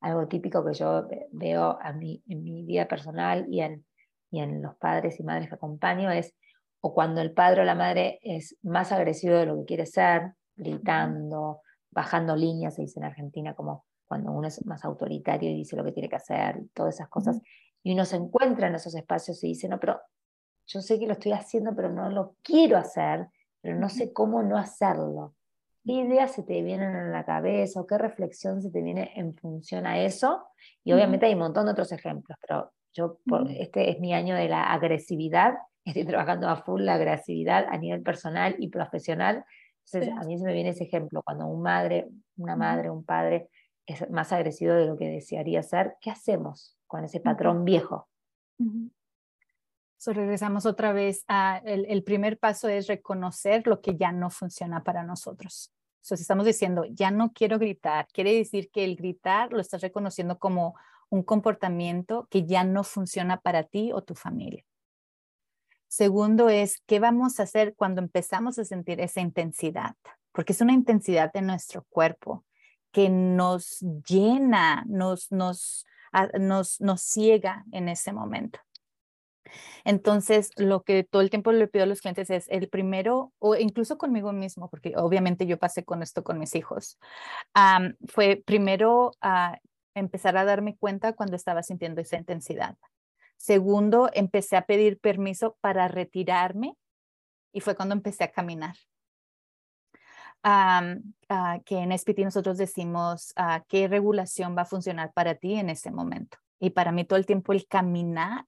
algo 0.00 0.28
típico 0.28 0.64
que 0.64 0.74
yo 0.74 1.08
veo 1.32 1.78
a 1.80 1.92
mí, 1.92 2.22
en 2.28 2.42
mi 2.42 2.64
vida 2.64 2.86
personal 2.86 3.46
y 3.48 3.60
en, 3.60 3.84
y 4.30 4.40
en 4.40 4.62
los 4.62 4.76
padres 4.76 5.18
y 5.20 5.22
madres 5.22 5.48
que 5.48 5.56
acompaño 5.56 6.10
es, 6.10 6.34
o 6.80 6.94
cuando 6.94 7.20
el 7.20 7.32
padre 7.32 7.62
o 7.62 7.64
la 7.64 7.74
madre 7.74 8.20
es 8.22 8.56
más 8.62 8.92
agresivo 8.92 9.34
de 9.34 9.46
lo 9.46 9.56
que 9.58 9.64
quiere 9.64 9.86
ser, 9.86 10.34
gritando, 10.54 11.60
bajando 11.90 12.36
líneas, 12.36 12.74
se 12.74 12.82
dice 12.82 13.00
en 13.00 13.06
Argentina, 13.06 13.54
como 13.54 13.84
cuando 14.06 14.32
uno 14.32 14.48
es 14.48 14.64
más 14.66 14.84
autoritario 14.84 15.50
y 15.50 15.54
dice 15.54 15.76
lo 15.76 15.84
que 15.84 15.92
tiene 15.92 16.08
que 16.08 16.16
hacer, 16.16 16.60
todas 16.74 16.94
esas 16.94 17.08
cosas, 17.08 17.40
y 17.82 17.92
uno 17.92 18.04
se 18.04 18.16
encuentra 18.16 18.68
en 18.68 18.74
esos 18.74 18.94
espacios 18.94 19.42
y 19.44 19.48
dice, 19.48 19.68
no, 19.68 19.78
pero 19.78 20.00
yo 20.66 20.80
sé 20.80 20.98
que 20.98 21.06
lo 21.06 21.12
estoy 21.12 21.32
haciendo, 21.32 21.74
pero 21.74 21.90
no 21.90 22.10
lo 22.10 22.36
quiero 22.42 22.76
hacer, 22.76 23.28
pero 23.60 23.78
no 23.78 23.88
sé 23.88 24.12
cómo 24.12 24.42
no 24.42 24.56
hacerlo. 24.56 25.34
¿Qué 25.88 25.94
ideas 25.94 26.32
se 26.32 26.42
te 26.42 26.60
vienen 26.60 26.94
a 26.94 27.08
la 27.08 27.24
cabeza 27.24 27.80
o 27.80 27.86
qué 27.86 27.96
reflexión 27.96 28.60
se 28.60 28.70
te 28.70 28.82
viene 28.82 29.10
en 29.16 29.34
función 29.34 29.86
a 29.86 29.98
eso? 29.98 30.44
Y 30.84 30.92
obviamente 30.92 31.24
hay 31.24 31.32
un 31.32 31.38
montón 31.38 31.64
de 31.64 31.72
otros 31.72 31.92
ejemplos, 31.92 32.36
pero 32.42 32.72
yo, 32.92 33.20
por, 33.26 33.50
este 33.50 33.88
es 33.88 33.98
mi 33.98 34.12
año 34.12 34.34
de 34.34 34.50
la 34.50 34.64
agresividad, 34.64 35.54
estoy 35.86 36.04
trabajando 36.04 36.46
a 36.46 36.56
full 36.56 36.82
la 36.82 36.96
agresividad 36.96 37.64
a 37.70 37.78
nivel 37.78 38.02
personal 38.02 38.54
y 38.58 38.68
profesional. 38.68 39.46
Entonces, 39.86 40.12
a 40.14 40.24
mí 40.26 40.36
se 40.36 40.44
me 40.44 40.52
viene 40.52 40.68
ese 40.68 40.84
ejemplo, 40.84 41.22
cuando 41.22 41.46
un 41.46 41.62
madre, 41.62 42.06
una 42.36 42.54
madre, 42.54 42.90
un 42.90 43.02
padre 43.02 43.48
es 43.86 44.10
más 44.10 44.30
agresivo 44.34 44.74
de 44.74 44.84
lo 44.84 44.98
que 44.98 45.08
desearía 45.08 45.62
ser, 45.62 45.96
¿qué 46.02 46.10
hacemos 46.10 46.76
con 46.86 47.02
ese 47.02 47.20
patrón 47.20 47.64
viejo? 47.64 48.10
So, 49.96 50.12
regresamos 50.12 50.66
otra 50.66 50.92
vez 50.92 51.24
a 51.28 51.62
el, 51.64 51.86
el, 51.88 52.04
primer 52.04 52.38
paso 52.38 52.68
es 52.68 52.88
reconocer 52.88 53.66
lo 53.66 53.80
que 53.80 53.96
ya 53.96 54.12
no 54.12 54.28
funciona 54.28 54.84
para 54.84 55.02
nosotros. 55.02 55.72
Si 56.00 56.14
estamos 56.14 56.46
diciendo, 56.46 56.84
ya 56.90 57.10
no 57.10 57.32
quiero 57.32 57.58
gritar, 57.58 58.06
quiere 58.12 58.34
decir 58.34 58.70
que 58.70 58.84
el 58.84 58.96
gritar 58.96 59.52
lo 59.52 59.60
estás 59.60 59.82
reconociendo 59.82 60.38
como 60.38 60.74
un 61.10 61.22
comportamiento 61.22 62.26
que 62.30 62.46
ya 62.46 62.64
no 62.64 62.84
funciona 62.84 63.40
para 63.40 63.64
ti 63.64 63.92
o 63.92 64.02
tu 64.02 64.14
familia. 64.14 64.64
Segundo 65.86 66.50
es, 66.50 66.82
¿qué 66.86 67.00
vamos 67.00 67.40
a 67.40 67.44
hacer 67.44 67.74
cuando 67.74 68.02
empezamos 68.02 68.58
a 68.58 68.64
sentir 68.64 69.00
esa 69.00 69.20
intensidad? 69.20 69.96
Porque 70.32 70.52
es 70.52 70.60
una 70.60 70.74
intensidad 70.74 71.32
de 71.32 71.42
nuestro 71.42 71.84
cuerpo 71.88 72.44
que 72.92 73.08
nos 73.08 73.80
llena, 74.06 74.84
nos, 74.86 75.32
nos, 75.32 75.86
nos, 76.38 76.80
nos 76.80 77.00
ciega 77.02 77.64
en 77.72 77.88
ese 77.88 78.12
momento. 78.12 78.60
Entonces, 79.84 80.50
lo 80.56 80.82
que 80.82 81.04
todo 81.04 81.22
el 81.22 81.30
tiempo 81.30 81.52
le 81.52 81.68
pido 81.68 81.84
a 81.84 81.86
los 81.86 82.00
clientes 82.00 82.30
es 82.30 82.48
el 82.48 82.68
primero, 82.68 83.32
o 83.38 83.56
incluso 83.56 83.98
conmigo 83.98 84.32
mismo, 84.32 84.68
porque 84.68 84.94
obviamente 84.96 85.46
yo 85.46 85.58
pasé 85.58 85.84
con 85.84 86.02
esto 86.02 86.22
con 86.22 86.38
mis 86.38 86.54
hijos, 86.54 86.98
fue 88.08 88.42
primero 88.44 89.12
a 89.20 89.58
empezar 89.94 90.36
a 90.36 90.44
darme 90.44 90.76
cuenta 90.76 91.12
cuando 91.12 91.36
estaba 91.36 91.62
sintiendo 91.62 92.00
esa 92.00 92.16
intensidad. 92.16 92.76
Segundo, 93.36 94.10
empecé 94.12 94.56
a 94.56 94.66
pedir 94.66 94.98
permiso 94.98 95.56
para 95.60 95.88
retirarme 95.88 96.74
y 97.52 97.60
fue 97.60 97.74
cuando 97.76 97.94
empecé 97.94 98.24
a 98.24 98.32
caminar. 98.32 98.74
Ah, 100.42 100.96
que 101.64 101.78
en 101.78 101.92
SPT 101.92 102.20
nosotros 102.20 102.56
decimos 102.58 103.34
uh, 103.38 103.62
qué 103.68 103.88
regulación 103.88 104.56
va 104.56 104.62
a 104.62 104.66
funcionar 104.66 105.12
para 105.12 105.34
ti 105.34 105.54
en 105.54 105.68
ese 105.68 105.90
momento. 105.90 106.38
Y 106.60 106.70
para 106.70 106.92
mí 106.92 107.04
todo 107.04 107.18
el 107.18 107.26
tiempo 107.26 107.52
el 107.52 107.66
caminar, 107.66 108.44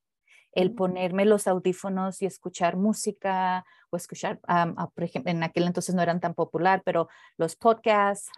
el 0.52 0.74
ponerme 0.74 1.24
los 1.24 1.46
audífonos 1.46 2.22
y 2.22 2.26
escuchar 2.26 2.76
música 2.76 3.64
o 3.90 3.96
escuchar, 3.96 4.40
por 4.40 5.04
ejemplo, 5.04 5.30
en 5.30 5.42
aquel 5.42 5.64
entonces 5.64 5.94
no 5.94 6.02
eran 6.02 6.20
tan 6.20 6.34
popular, 6.34 6.82
pero 6.84 7.08
los 7.36 7.56
podcasts, 7.56 8.30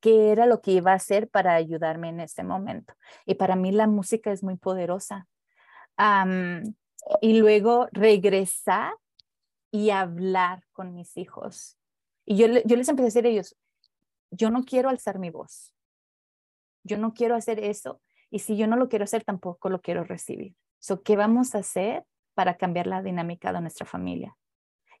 qué 0.00 0.32
era 0.32 0.46
lo 0.46 0.60
que 0.60 0.72
iba 0.72 0.92
a 0.92 0.96
hacer 0.96 1.28
para 1.28 1.54
ayudarme 1.54 2.08
en 2.08 2.20
ese 2.20 2.42
momento. 2.42 2.94
Y 3.26 3.34
para 3.34 3.56
mí 3.56 3.72
la 3.72 3.86
música 3.86 4.32
es 4.32 4.42
muy 4.42 4.56
poderosa 4.56 5.26
y 7.20 7.38
luego 7.38 7.88
regresar 7.92 8.94
y 9.70 9.90
hablar 9.90 10.64
con 10.72 10.94
mis 10.94 11.16
hijos. 11.16 11.78
Y 12.24 12.36
yo, 12.36 12.46
yo 12.64 12.76
les 12.76 12.88
empecé 12.88 13.04
a 13.04 13.06
decir 13.06 13.26
a 13.26 13.28
ellos, 13.28 13.56
yo 14.30 14.50
no 14.50 14.64
quiero 14.64 14.88
alzar 14.88 15.18
mi 15.18 15.30
voz. 15.30 15.74
Yo 16.82 16.96
no 16.96 17.12
quiero 17.12 17.34
hacer 17.34 17.58
eso. 17.58 18.00
Y 18.30 18.38
si 18.38 18.56
yo 18.56 18.66
no 18.66 18.76
lo 18.76 18.88
quiero 18.88 19.04
hacer, 19.04 19.24
tampoco 19.24 19.68
lo 19.68 19.80
quiero 19.80 20.04
recibir. 20.04 20.54
So, 20.80 21.02
¿Qué 21.02 21.14
vamos 21.14 21.54
a 21.54 21.58
hacer 21.58 22.04
para 22.34 22.56
cambiar 22.56 22.86
la 22.86 23.02
dinámica 23.02 23.52
de 23.52 23.60
nuestra 23.60 23.86
familia? 23.86 24.36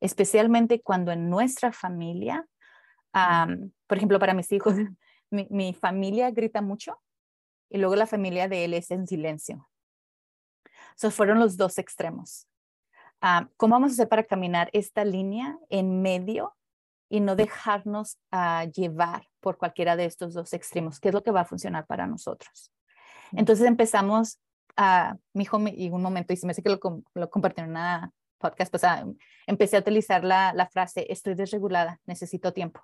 Especialmente 0.00 0.80
cuando 0.80 1.10
en 1.10 1.28
nuestra 1.28 1.72
familia, 1.72 2.46
por 3.12 3.96
ejemplo, 3.96 4.18
para 4.18 4.34
mis 4.34 4.52
hijos, 4.52 4.74
mi, 5.30 5.46
mi, 5.50 5.72
familia 5.74 6.30
grita 6.30 6.60
mucho 6.62 7.00
y 7.70 7.78
luego 7.78 7.96
la 7.96 8.06
familia 8.06 8.46
de 8.46 8.64
él 8.64 8.74
es 8.74 8.90
en 8.90 9.06
silencio. 9.06 9.68
So, 10.96 11.10
fueron 11.10 11.38
los 11.38 11.56
dos 11.56 11.78
extremos. 11.78 12.46
Ah, 13.22 13.48
¿Cómo 13.56 13.74
vamos 13.74 13.92
a 13.92 13.94
hacer 13.94 14.08
para 14.08 14.24
caminar 14.24 14.70
esta 14.72 15.04
línea 15.04 15.58
en 15.68 16.02
medio 16.02 16.56
y 17.08 17.20
no 17.20 17.36
dejarnos 17.36 18.18
uh, 18.32 18.70
llevar 18.70 19.28
por 19.40 19.58
cualquiera 19.58 19.96
de 19.96 20.04
estos 20.04 20.34
dos 20.34 20.52
extremos? 20.52 21.00
¿Qué 21.00 21.08
es 21.08 21.14
lo 21.14 21.22
que 21.22 21.30
va 21.30 21.40
a 21.40 21.44
funcionar 21.46 21.86
para 21.86 22.06
nosotros? 22.06 22.72
Entonces 23.32 23.66
empezamos, 23.66 24.38
a, 24.76 25.16
mi 25.32 25.44
hijo 25.44 25.58
y 25.66 25.90
un 25.90 26.02
momento, 26.02 26.32
y 26.32 26.36
se 26.36 26.46
me 26.46 26.52
hace 26.52 26.62
que 26.62 26.70
lo, 26.70 26.80
lo 27.14 27.30
compartí 27.30 27.60
en 27.60 27.70
una 27.70 28.12
podcast 28.38 28.72
pasada, 28.72 29.06
empecé 29.46 29.76
a 29.76 29.80
utilizar 29.80 30.24
la, 30.24 30.52
la 30.54 30.66
frase, 30.66 31.06
estoy 31.10 31.34
desregulada, 31.34 32.00
necesito 32.06 32.52
tiempo. 32.52 32.80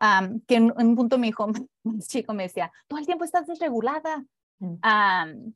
Um, 0.00 0.40
que 0.46 0.56
en, 0.56 0.72
un 0.76 0.96
punto 0.96 1.18
mi 1.18 1.28
hijo, 1.28 1.46
un 1.82 2.00
chico 2.00 2.32
me 2.32 2.44
decía, 2.44 2.70
todo 2.86 3.00
el 3.00 3.06
tiempo 3.06 3.24
estás 3.24 3.46
desregulada. 3.46 4.24
Um, 4.60 5.54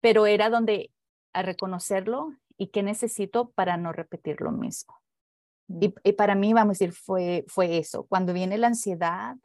pero 0.00 0.26
era 0.26 0.48
donde 0.48 0.90
a 1.34 1.42
reconocerlo 1.42 2.32
y 2.56 2.68
qué 2.68 2.82
necesito 2.82 3.50
para 3.50 3.76
no 3.76 3.92
repetir 3.92 4.40
lo 4.40 4.50
mismo. 4.50 4.94
Mm. 5.68 5.84
Y, 6.04 6.12
para 6.12 6.34
mí, 6.34 6.54
vamos 6.54 6.70
a 6.70 6.78
decir, 6.78 6.92
fue, 6.92 7.44
fue 7.48 7.78
eso. 7.78 8.06
Cuando 8.06 8.32
viene 8.32 8.56
la 8.56 8.68
ansiedad, 8.68 9.36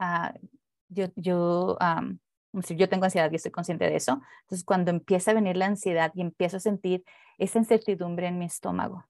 uh, 0.00 0.38
yo, 0.88 1.06
yo, 1.16 1.78
um, 1.80 2.18
yo 2.76 2.88
tengo 2.88 3.04
ansiedad 3.04 3.30
y 3.30 3.36
estoy 3.36 3.52
consciente 3.52 3.84
de 3.84 3.96
eso. 3.96 4.20
Entonces, 4.42 4.64
cuando 4.64 4.90
empieza 4.90 5.30
a 5.30 5.34
venir 5.34 5.56
la 5.56 5.66
ansiedad 5.66 6.12
y 6.14 6.20
empiezo 6.20 6.58
a 6.58 6.60
sentir 6.60 7.04
esa 7.38 7.58
incertidumbre 7.58 8.26
en 8.26 8.38
mi 8.38 8.44
estómago 8.46 9.06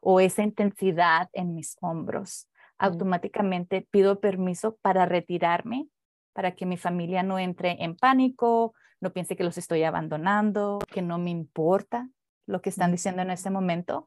o 0.00 0.20
esa 0.20 0.42
intensidad 0.42 1.28
en 1.32 1.54
mis 1.54 1.76
hombros, 1.80 2.48
mm. 2.78 2.84
automáticamente 2.84 3.86
pido 3.90 4.20
permiso 4.20 4.76
para 4.82 5.06
retirarme, 5.06 5.88
para 6.32 6.54
que 6.54 6.66
mi 6.66 6.76
familia 6.76 7.22
no 7.22 7.38
entre 7.38 7.82
en 7.82 7.96
pánico, 7.96 8.74
no 9.00 9.12
piense 9.12 9.36
que 9.36 9.44
los 9.44 9.58
estoy 9.58 9.82
abandonando, 9.82 10.78
que 10.90 11.02
no 11.02 11.18
me 11.18 11.30
importa 11.30 12.08
lo 12.46 12.62
que 12.62 12.70
están 12.70 12.92
diciendo 12.92 13.22
en 13.22 13.30
ese 13.30 13.50
momento, 13.50 14.06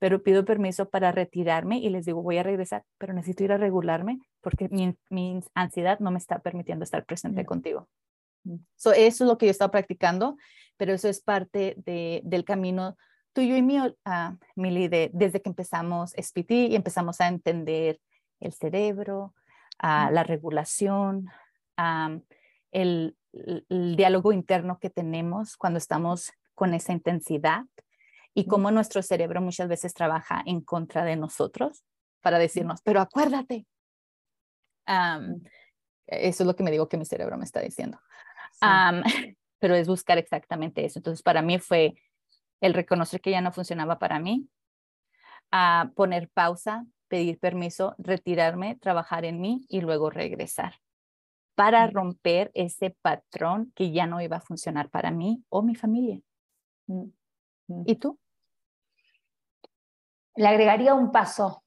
pero 0.00 0.22
pido 0.22 0.46
permiso 0.46 0.88
para 0.88 1.12
retirarme 1.12 1.78
y 1.78 1.90
les 1.90 2.06
digo, 2.06 2.22
voy 2.22 2.38
a 2.38 2.42
regresar, 2.42 2.84
pero 2.98 3.12
necesito 3.12 3.44
ir 3.44 3.52
a 3.52 3.58
regularme 3.58 4.18
porque 4.40 4.68
mi, 4.70 5.40
ansiedad 5.54 6.00
no 6.00 6.10
me 6.10 6.18
está 6.18 6.40
permitiendo 6.40 6.82
estar 6.84 7.04
presente 7.04 7.44
contigo. 7.44 7.86
eso 8.72 8.92
es 8.92 9.20
lo 9.20 9.36
que 9.36 9.46
yo 9.46 9.50
he 9.50 9.52
estado 9.52 9.70
practicando, 9.70 10.38
pero 10.78 10.94
eso 10.94 11.06
es 11.06 11.20
parte 11.20 11.74
de, 11.84 12.22
del 12.24 12.44
camino 12.44 12.96
tuyo 13.34 13.54
y 13.56 13.62
mío, 13.62 13.94
uh, 14.06 14.36
Mili, 14.56 14.88
desde 14.88 15.42
que 15.42 15.50
empezamos 15.50 16.14
SPT 16.16 16.50
y 16.50 16.76
empezamos 16.76 17.20
a 17.20 17.28
entender 17.28 18.00
el 18.40 18.54
cerebro, 18.54 19.34
uh, 19.82 20.10
la 20.10 20.24
regulación, 20.24 21.28
el, 22.72 23.16
el 23.32 23.96
diálogo 23.96 24.32
interno 24.32 24.78
que 24.78 24.88
tenemos 24.88 25.58
cuando 25.58 25.76
estamos 25.76 26.32
con 26.54 26.72
esa 26.72 26.92
intensidad 26.94 27.64
y 28.34 28.46
cómo 28.46 28.70
nuestro 28.70 29.02
cerebro 29.02 29.40
muchas 29.40 29.68
veces 29.68 29.94
trabaja 29.94 30.42
en 30.46 30.60
contra 30.60 31.04
de 31.04 31.16
nosotros 31.16 31.84
para 32.20 32.38
decirnos, 32.38 32.80
pero 32.82 33.00
acuérdate. 33.00 33.66
eso 34.86 36.42
es 36.42 36.46
lo 36.46 36.54
que 36.54 36.62
me 36.62 36.70
digo 36.70 36.88
que 36.88 36.96
mi 36.96 37.04
cerebro 37.04 37.36
me 37.36 37.44
está 37.44 37.60
diciendo. 37.60 38.00
pero 39.58 39.74
es 39.74 39.86
buscar 39.86 40.18
exactamente 40.18 40.84
eso. 40.84 40.98
Entonces, 40.98 41.22
para 41.22 41.42
mí 41.42 41.58
fue 41.58 41.94
el 42.60 42.74
reconocer 42.74 43.20
que 43.20 43.30
ya 43.30 43.40
no 43.40 43.52
funcionaba 43.52 43.98
para 43.98 44.18
mí, 44.18 44.48
a 45.50 45.90
poner 45.94 46.28
pausa, 46.28 46.86
pedir 47.08 47.38
permiso, 47.38 47.94
retirarme, 47.98 48.76
trabajar 48.76 49.24
en 49.24 49.40
mí 49.40 49.64
y 49.68 49.80
luego 49.80 50.10
regresar 50.10 50.74
para 51.54 51.86
romper 51.88 52.50
ese 52.54 52.96
patrón 53.02 53.70
que 53.74 53.92
ya 53.92 54.06
no 54.06 54.22
iba 54.22 54.38
a 54.38 54.40
funcionar 54.40 54.88
para 54.88 55.10
mí 55.10 55.44
o 55.50 55.62
mi 55.62 55.74
familia. 55.74 56.20
¿Y 57.86 57.96
tú? 57.96 58.18
Le 60.36 60.46
agregaría 60.46 60.94
un 60.94 61.12
paso 61.12 61.64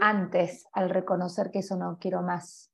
antes 0.00 0.66
al 0.72 0.90
reconocer 0.90 1.50
que 1.50 1.60
eso 1.60 1.76
no 1.76 1.98
quiero 1.98 2.22
más. 2.22 2.70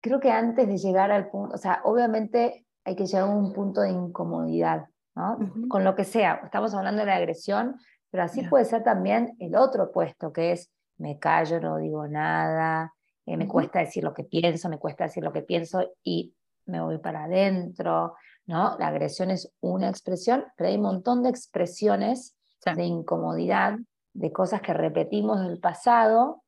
Creo 0.00 0.20
que 0.20 0.30
antes 0.30 0.68
de 0.68 0.76
llegar 0.76 1.10
al 1.10 1.30
punto, 1.30 1.54
o 1.54 1.58
sea, 1.58 1.80
obviamente 1.84 2.66
hay 2.84 2.96
que 2.96 3.06
llegar 3.06 3.24
a 3.24 3.32
un 3.32 3.52
punto 3.52 3.80
de 3.80 3.90
incomodidad, 3.90 4.86
¿no? 5.14 5.38
Con 5.68 5.84
lo 5.84 5.94
que 5.94 6.04
sea. 6.04 6.40
Estamos 6.44 6.74
hablando 6.74 7.00
de 7.00 7.06
la 7.06 7.16
agresión, 7.16 7.76
pero 8.10 8.24
así 8.24 8.42
puede 8.42 8.64
ser 8.66 8.84
también 8.84 9.34
el 9.38 9.56
otro 9.56 9.90
puesto, 9.90 10.32
que 10.32 10.52
es 10.52 10.70
me 10.98 11.18
callo, 11.18 11.60
no 11.60 11.78
digo 11.78 12.06
nada, 12.06 12.94
eh, 13.26 13.36
me 13.36 13.48
cuesta 13.48 13.80
decir 13.80 14.04
lo 14.04 14.14
que 14.14 14.24
pienso, 14.24 14.68
me 14.68 14.78
cuesta 14.78 15.04
decir 15.04 15.24
lo 15.24 15.32
que 15.32 15.42
pienso 15.42 15.92
y 16.02 16.34
me 16.66 16.80
voy 16.80 16.98
para 16.98 17.24
adentro, 17.24 18.14
¿no? 18.46 18.76
La 18.78 18.88
agresión 18.88 19.30
es 19.30 19.52
una 19.60 19.88
expresión, 19.88 20.44
pero 20.56 20.68
hay 20.68 20.76
un 20.76 20.82
montón 20.82 21.22
de 21.22 21.30
expresiones 21.30 22.36
de 22.64 22.84
incomodidad, 22.84 23.78
de 24.14 24.32
cosas 24.32 24.62
que 24.62 24.72
repetimos 24.72 25.40
del 25.40 25.58
pasado, 25.58 26.42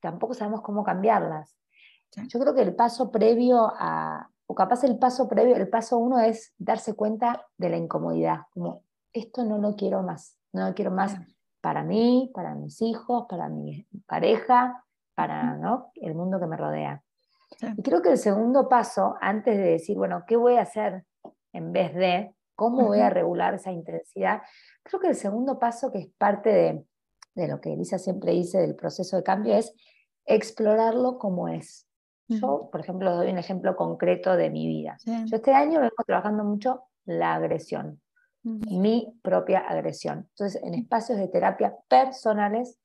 tampoco 0.00 0.34
sabemos 0.34 0.60
cómo 0.62 0.84
cambiarlas. 0.84 1.56
Yo 2.28 2.38
creo 2.40 2.54
que 2.54 2.62
el 2.62 2.74
paso 2.74 3.10
previo 3.10 3.72
a, 3.78 4.30
o 4.46 4.54
capaz 4.54 4.84
el 4.84 4.98
paso 4.98 5.28
previo, 5.28 5.56
el 5.56 5.68
paso 5.68 5.98
uno 5.98 6.18
es 6.20 6.54
darse 6.58 6.94
cuenta 6.94 7.46
de 7.56 7.70
la 7.70 7.76
incomodidad, 7.76 8.42
como 8.50 8.82
esto 9.12 9.44
no 9.44 9.58
lo 9.58 9.74
quiero 9.76 10.02
más, 10.02 10.38
no 10.52 10.68
lo 10.68 10.74
quiero 10.74 10.90
más 10.90 11.16
para 11.60 11.82
mí, 11.82 12.30
para 12.34 12.54
mis 12.54 12.80
hijos, 12.82 13.26
para 13.28 13.48
mi 13.48 13.86
pareja, 14.06 14.84
para 15.14 15.56
¿no? 15.56 15.90
el 15.94 16.14
mundo 16.14 16.38
que 16.38 16.46
me 16.46 16.56
rodea. 16.56 17.02
Y 17.76 17.82
creo 17.82 18.02
que 18.02 18.10
el 18.10 18.18
segundo 18.18 18.68
paso, 18.68 19.16
antes 19.20 19.56
de 19.56 19.64
decir, 19.64 19.96
bueno, 19.96 20.24
¿qué 20.26 20.36
voy 20.36 20.56
a 20.56 20.62
hacer 20.62 21.04
en 21.52 21.72
vez 21.72 21.94
de 21.94 22.34
cómo 22.54 22.86
voy 22.86 23.00
a 23.00 23.10
regular 23.10 23.54
esa 23.54 23.72
intensidad? 23.72 24.42
Creo 24.82 25.00
que 25.00 25.08
el 25.08 25.14
segundo 25.14 25.58
paso, 25.58 25.92
que 25.92 25.98
es 25.98 26.08
parte 26.18 26.50
de, 26.50 26.84
de 27.34 27.48
lo 27.48 27.60
que 27.60 27.72
Elisa 27.72 27.98
siempre 27.98 28.32
dice 28.32 28.58
del 28.58 28.74
proceso 28.74 29.16
de 29.16 29.22
cambio, 29.22 29.54
es 29.54 29.72
explorarlo 30.24 31.18
como 31.18 31.48
es. 31.48 31.86
Yo, 32.28 32.68
por 32.72 32.80
ejemplo, 32.80 33.14
doy 33.14 33.30
un 33.30 33.38
ejemplo 33.38 33.76
concreto 33.76 34.36
de 34.36 34.50
mi 34.50 34.66
vida. 34.66 34.96
Yo 35.04 35.36
este 35.36 35.52
año 35.52 35.80
vengo 35.80 36.02
trabajando 36.04 36.42
mucho 36.42 36.82
la 37.04 37.34
agresión. 37.34 38.00
mi 38.42 39.12
propia 39.22 39.60
agresión. 39.60 40.28
Entonces, 40.30 40.62
en 40.62 40.74
espacios 40.74 41.18
de 41.18 41.28
terapia 41.28 41.76
personales, 41.88 42.78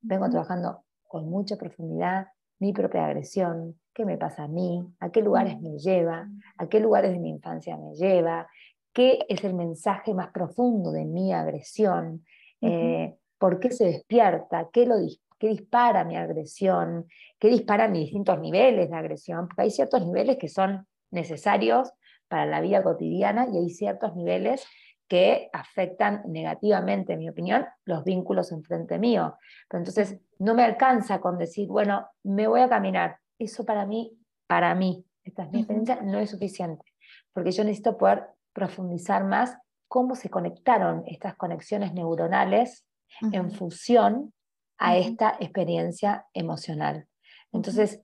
vengo 0.00 0.28
trabajando 0.30 0.84
con 1.06 1.28
mucha 1.28 1.56
profundidad 1.56 2.28
mi 2.60 2.72
propia 2.72 3.06
agresión, 3.06 3.78
qué 3.98 4.04
me 4.04 4.16
pasa 4.16 4.44
a 4.44 4.48
mí, 4.48 4.86
a 5.00 5.10
qué 5.10 5.20
lugares 5.22 5.60
me 5.60 5.76
lleva, 5.76 6.28
a 6.56 6.68
qué 6.68 6.78
lugares 6.78 7.10
de 7.10 7.18
mi 7.18 7.30
infancia 7.30 7.76
me 7.76 7.96
lleva, 7.96 8.46
qué 8.92 9.26
es 9.28 9.42
el 9.42 9.54
mensaje 9.54 10.14
más 10.14 10.30
profundo 10.30 10.92
de 10.92 11.04
mi 11.04 11.32
agresión, 11.32 12.24
eh, 12.60 13.16
por 13.38 13.58
qué 13.58 13.72
se 13.72 13.86
despierta, 13.86 14.68
qué, 14.72 14.86
lo, 14.86 14.94
qué 15.40 15.48
dispara 15.48 16.04
mi 16.04 16.14
agresión, 16.14 17.08
qué 17.40 17.48
dispara 17.48 17.88
mis 17.88 18.02
distintos 18.02 18.38
niveles 18.38 18.88
de 18.88 18.96
agresión, 18.96 19.48
porque 19.48 19.62
hay 19.62 19.70
ciertos 19.72 20.06
niveles 20.06 20.36
que 20.36 20.48
son 20.48 20.86
necesarios 21.10 21.90
para 22.28 22.46
la 22.46 22.60
vida 22.60 22.84
cotidiana 22.84 23.48
y 23.52 23.56
hay 23.56 23.70
ciertos 23.70 24.14
niveles 24.14 24.64
que 25.08 25.50
afectan 25.52 26.22
negativamente, 26.26 27.14
en 27.14 27.18
mi 27.18 27.28
opinión, 27.28 27.66
los 27.84 28.04
vínculos 28.04 28.52
enfrente 28.52 28.96
mío. 29.00 29.38
Pero 29.68 29.80
entonces 29.80 30.20
no 30.38 30.54
me 30.54 30.62
alcanza 30.62 31.18
con 31.18 31.36
decir, 31.36 31.66
bueno, 31.66 32.06
me 32.22 32.46
voy 32.46 32.60
a 32.60 32.68
caminar. 32.68 33.18
Eso 33.38 33.64
para 33.64 33.86
mí, 33.86 34.18
para 34.46 34.74
mí, 34.74 35.04
esta 35.24 35.44
es 35.44 35.50
mi 35.50 35.58
experiencia, 35.58 36.00
no 36.02 36.18
es 36.18 36.30
suficiente, 36.30 36.84
porque 37.32 37.52
yo 37.52 37.64
necesito 37.64 37.96
poder 37.96 38.26
profundizar 38.52 39.24
más 39.24 39.56
cómo 39.86 40.14
se 40.14 40.30
conectaron 40.30 41.02
estas 41.06 41.36
conexiones 41.36 41.94
neuronales 41.94 42.84
en 43.32 43.50
función 43.52 44.32
a 44.78 44.96
esta 44.96 45.36
experiencia 45.40 46.26
emocional. 46.32 47.06
Entonces, 47.52 48.02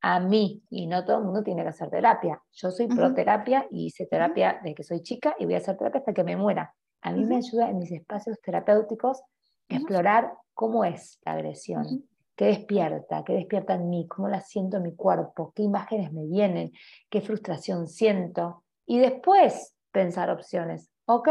a 0.00 0.20
mí, 0.20 0.62
y 0.68 0.86
no 0.86 1.04
todo 1.04 1.18
el 1.18 1.24
mundo 1.24 1.42
tiene 1.42 1.62
que 1.62 1.70
hacer 1.70 1.88
terapia. 1.90 2.40
Yo 2.52 2.70
soy 2.70 2.88
pro 2.88 3.14
terapia 3.14 3.66
y 3.70 3.86
hice 3.86 4.06
terapia 4.06 4.60
desde 4.62 4.74
que 4.74 4.84
soy 4.84 5.02
chica 5.02 5.34
y 5.38 5.46
voy 5.46 5.54
a 5.54 5.58
hacer 5.58 5.76
terapia 5.78 6.00
hasta 6.00 6.12
que 6.12 6.24
me 6.24 6.36
muera. 6.36 6.74
A 7.00 7.12
mí 7.12 7.24
me 7.24 7.36
ayuda 7.36 7.70
en 7.70 7.78
mis 7.78 7.90
espacios 7.90 8.38
terapéuticos 8.40 9.22
explorar 9.68 10.34
cómo 10.52 10.84
es 10.84 11.18
la 11.24 11.32
agresión, 11.32 12.06
qué 12.36 12.46
despierta, 12.46 13.24
qué 13.24 13.34
despierta 13.34 13.74
en 13.74 13.88
mí, 13.88 14.06
cómo 14.08 14.28
la 14.28 14.40
siento 14.40 14.78
en 14.78 14.84
mi 14.84 14.94
cuerpo, 14.94 15.52
qué 15.54 15.62
imágenes 15.62 16.12
me 16.12 16.26
vienen, 16.26 16.72
qué 17.10 17.20
frustración 17.20 17.86
siento. 17.86 18.64
Y 18.86 18.98
después 18.98 19.76
pensar 19.92 20.30
opciones. 20.30 20.90
Ok, 21.06 21.28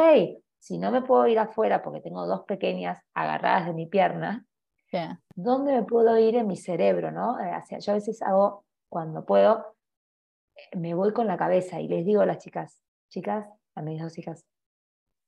si 0.60 0.78
no 0.78 0.92
me 0.92 1.02
puedo 1.02 1.28
ir 1.28 1.40
afuera 1.40 1.82
porque 1.82 2.02
tengo 2.02 2.26
dos 2.26 2.44
pequeñas 2.46 3.00
agarradas 3.14 3.68
de 3.68 3.74
mi 3.74 3.86
pierna, 3.86 4.46
¿Dónde 5.36 5.74
me 5.74 5.84
puedo 5.84 6.18
ir 6.18 6.36
en 6.36 6.48
mi 6.48 6.56
cerebro? 6.56 7.12
¿no? 7.12 7.40
Eh, 7.40 7.52
hacia, 7.52 7.80
yo 7.80 7.92
a 7.92 7.96
veces 7.96 8.22
hago, 8.22 8.66
cuando 8.90 9.26
puedo, 9.26 9.76
eh, 10.56 10.78
me 10.78 10.94
voy 10.94 11.14
con 11.14 11.28
la 11.28 11.38
cabeza 11.38 11.80
y 11.82 11.88
les 11.88 12.06
digo 12.06 12.22
a 12.22 12.26
las 12.26 12.38
chicas, 12.38 12.82
chicas, 13.10 13.48
a 13.76 13.82
mis 13.82 14.02
dos 14.02 14.18
hijas, 14.18 14.46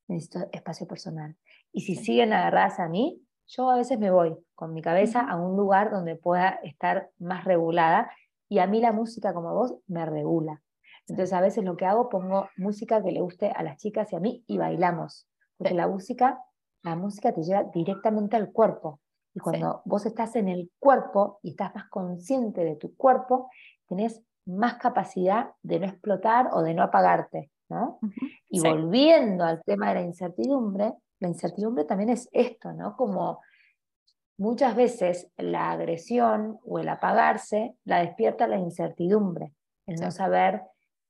necesito 0.08 0.48
espacio 0.52 0.88
personal. 0.88 1.36
Y 1.72 1.82
si 1.82 1.96
siguen 1.96 2.32
agarradas 2.34 2.80
a 2.80 2.88
mí, 2.88 3.25
yo 3.48 3.70
a 3.70 3.78
veces 3.78 4.00
me 4.00 4.12
voy 4.12 4.36
con 4.56 4.74
mi 4.74 4.82
cabeza 4.82 5.22
a 5.22 5.36
un 5.36 5.56
lugar 5.56 5.92
donde 5.92 6.16
pueda 6.16 6.60
estar 6.64 7.10
más 7.20 7.46
regulada 7.46 8.12
y 8.50 8.60
a 8.60 8.68
mí 8.68 8.80
la 8.80 8.92
música 8.92 9.34
como 9.34 9.54
vos 9.54 9.76
me 9.88 10.06
regula. 10.06 10.62
Entonces 11.08 11.34
a 11.34 11.42
veces 11.42 11.64
lo 11.64 11.78
que 11.78 11.86
hago, 11.86 12.10
pongo 12.10 12.50
música 12.58 13.04
que 13.04 13.12
le 13.12 13.22
guste 13.22 13.52
a 13.52 13.64
las 13.64 13.78
chicas 13.78 14.12
y 14.12 14.16
a 14.16 14.20
mí 14.20 14.44
y 14.48 14.58
bailamos. 14.58 15.28
Porque 15.58 15.74
la 15.74 15.88
música, 15.88 16.42
la 16.82 16.96
música 16.96 17.32
te 17.32 17.44
lleva 17.44 17.64
directamente 17.64 18.36
al 18.36 18.52
cuerpo. 18.52 19.00
Y 19.34 19.40
cuando 19.40 19.82
vos 19.86 20.06
estás 20.06 20.36
en 20.36 20.48
el 20.48 20.72
cuerpo 20.80 21.40
y 21.44 21.52
estás 21.52 21.76
más 21.76 21.90
consciente 21.90 22.64
de 22.64 22.76
tu 22.76 22.96
cuerpo, 22.96 23.50
tenés 23.88 24.24
más 24.46 24.76
capacidad 24.76 25.52
de 25.62 25.80
no 25.80 25.88
explotar 25.88 26.50
o 26.54 26.62
de 26.62 26.74
no 26.74 26.84
apagarte. 26.84 27.52
¿no? 27.70 28.00
Y 28.50 28.62
volviendo 28.62 29.44
al 29.44 29.64
tema 29.64 29.90
de 29.90 29.96
la 29.96 30.02
incertidumbre, 30.02 30.94
la 31.20 31.28
incertidumbre 31.28 31.86
también 31.86 32.10
es 32.10 32.30
esto, 32.32 32.74
¿no? 32.74 32.96
Como 32.96 33.42
muchas 34.38 34.76
veces 34.76 35.30
la 35.38 35.72
agresión 35.72 36.60
o 36.66 36.80
el 36.80 36.90
apagarse 36.90 37.76
la 37.86 38.00
despierta 38.00 38.48
la 38.48 38.58
incertidumbre, 38.58 39.54
el 39.88 39.96
no 40.00 40.12
saber 40.12 40.64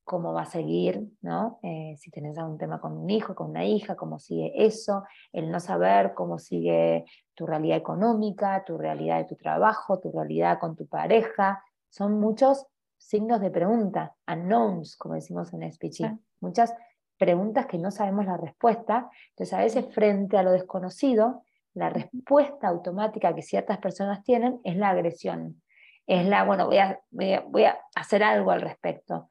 cómo 0.03 0.33
va 0.33 0.43
a 0.43 0.45
seguir, 0.45 1.03
¿no? 1.21 1.59
Eh, 1.63 1.95
si 1.97 2.11
tenés 2.11 2.37
algún 2.37 2.59
tema 2.59 2.79
con 2.79 2.95
un 2.95 3.09
hijo, 3.09 3.33
con 3.33 3.49
una 3.49 3.65
hija, 3.65 3.95
cómo 3.95 4.19
sigue 4.19 4.53
eso, 4.55 5.03
el 5.33 5.49
no 5.49 5.59
saber 5.59 6.13
cómo 6.13 6.37
sigue 6.37 7.05
tu 7.33 7.47
realidad 7.47 7.77
económica, 7.77 8.63
tu 8.63 8.77
realidad 8.77 9.17
de 9.17 9.25
tu 9.25 9.35
trabajo, 9.35 9.99
tu 9.99 10.11
realidad 10.11 10.59
con 10.59 10.75
tu 10.75 10.85
pareja, 10.85 11.63
son 11.89 12.19
muchos 12.19 12.67
signos 12.97 13.41
de 13.41 13.49
pregunta, 13.49 14.15
unknowns, 14.27 14.95
como 14.95 15.15
decimos 15.15 15.51
en 15.53 15.71
SPG, 15.71 16.17
muchas 16.39 16.73
preguntas 17.17 17.65
que 17.65 17.77
no 17.77 17.91
sabemos 17.91 18.25
la 18.25 18.37
respuesta, 18.37 19.09
entonces 19.29 19.53
a 19.53 19.59
veces 19.59 19.93
frente 19.93 20.37
a 20.37 20.43
lo 20.43 20.51
desconocido, 20.51 21.43
la 21.73 21.89
respuesta 21.89 22.67
automática 22.67 23.35
que 23.35 23.41
ciertas 23.41 23.77
personas 23.79 24.23
tienen 24.23 24.59
es 24.63 24.77
la 24.77 24.89
agresión, 24.89 25.61
es 26.07 26.25
la, 26.25 26.43
bueno, 26.43 26.67
voy 26.67 26.77
a, 26.77 26.99
voy 27.11 27.63
a 27.63 27.79
hacer 27.95 28.23
algo 28.23 28.51
al 28.51 28.61
respecto 28.61 29.29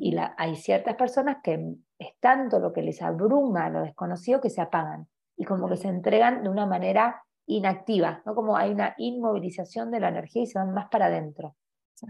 y 0.00 0.12
la, 0.12 0.34
hay 0.36 0.56
ciertas 0.56 0.96
personas 0.96 1.38
que 1.42 1.76
es 1.98 2.18
tanto 2.18 2.58
lo 2.58 2.72
que 2.72 2.82
les 2.82 3.00
abruma 3.00 3.68
lo 3.68 3.82
desconocido 3.82 4.40
que 4.40 4.50
se 4.50 4.60
apagan 4.60 5.08
y 5.36 5.44
como 5.44 5.68
que 5.68 5.76
se 5.76 5.88
entregan 5.88 6.42
de 6.42 6.48
una 6.48 6.66
manera 6.66 7.24
inactiva, 7.46 8.22
¿no? 8.24 8.34
como 8.34 8.56
hay 8.56 8.72
una 8.72 8.94
inmovilización 8.98 9.90
de 9.90 10.00
la 10.00 10.08
energía 10.08 10.42
y 10.42 10.46
se 10.46 10.58
van 10.58 10.72
más 10.72 10.88
para 10.88 11.06
adentro. 11.06 11.54
Sí. 11.94 12.06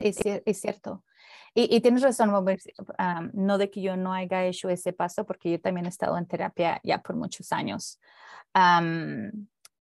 es, 0.00 0.60
cierto. 0.60 1.04
Y, 1.52 1.80
tienes 1.80 2.02
razón, 2.02 2.30
no 3.32 3.58
de 3.58 3.70
que 3.70 3.82
yo 3.82 3.96
no 3.96 4.12
haya 4.12 4.44
hecho 4.44 4.68
ese 4.68 4.92
paso, 4.92 5.26
porque 5.26 5.50
yo 5.50 5.60
también 5.60 5.86
he 5.86 5.88
estado 5.88 6.16
en 6.16 6.26
terapia 6.26 6.80
ya 6.84 7.02
por 7.02 7.16
muchos 7.16 7.52
años. 7.52 7.98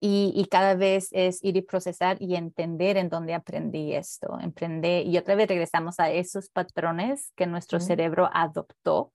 Y, 0.00 0.46
cada 0.48 0.74
vez 0.74 1.08
es 1.10 1.42
ir 1.42 1.56
y 1.56 1.62
procesar 1.62 2.18
y 2.20 2.36
entender 2.36 2.96
en 2.96 3.08
dónde 3.08 3.34
aprendí 3.34 3.94
esto, 3.94 4.38
emprender. 4.40 5.06
Y 5.06 5.18
otra 5.18 5.34
vez 5.34 5.48
regresamos 5.48 5.98
a 5.98 6.10
esos 6.10 6.48
patrones 6.50 7.32
que 7.34 7.46
nuestro 7.46 7.80
cerebro 7.80 8.30
adoptó 8.32 9.12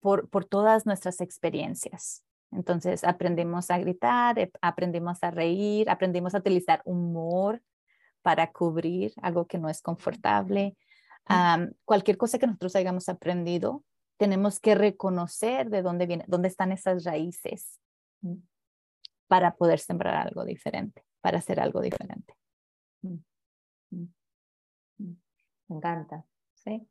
por, 0.00 0.28
por 0.28 0.44
todas 0.44 0.84
nuestras 0.84 1.22
experiencias. 1.22 2.22
Entonces 2.52 3.04
aprendimos 3.04 3.70
a 3.70 3.78
gritar, 3.78 4.50
aprendimos 4.60 5.18
a 5.22 5.30
reír, 5.30 5.88
aprendimos 5.88 6.34
a 6.34 6.38
utilizar 6.38 6.82
humor 6.84 7.62
para 8.22 8.52
cubrir 8.52 9.12
algo 9.22 9.46
que 9.46 9.58
no 9.58 9.68
es 9.68 9.82
confortable. 9.82 10.76
cualquier 11.84 12.16
cosa 12.16 12.38
que 12.38 12.46
nosotros 12.46 12.76
hayamos 12.76 13.08
aprendido, 13.08 13.84
tenemos 14.16 14.60
que 14.60 14.74
reconocer 14.74 15.70
de 15.70 15.82
dónde 15.82 16.06
viene, 16.06 16.24
dónde 16.26 16.48
están 16.48 16.72
esas 16.72 17.04
raíces 17.04 17.80
para 19.28 19.54
poder 19.54 19.78
sembrar 19.78 20.14
algo 20.26 20.44
diferente, 20.44 21.04
para 21.20 21.38
hacer 21.38 21.60
algo 21.60 21.80
diferente. 21.80 22.34
Mm, 23.02 23.16
mm, 23.90 24.14
mm. 24.98 25.16
Me 25.68 25.76
encanta. 25.76 26.24
¿sí? 26.54 26.86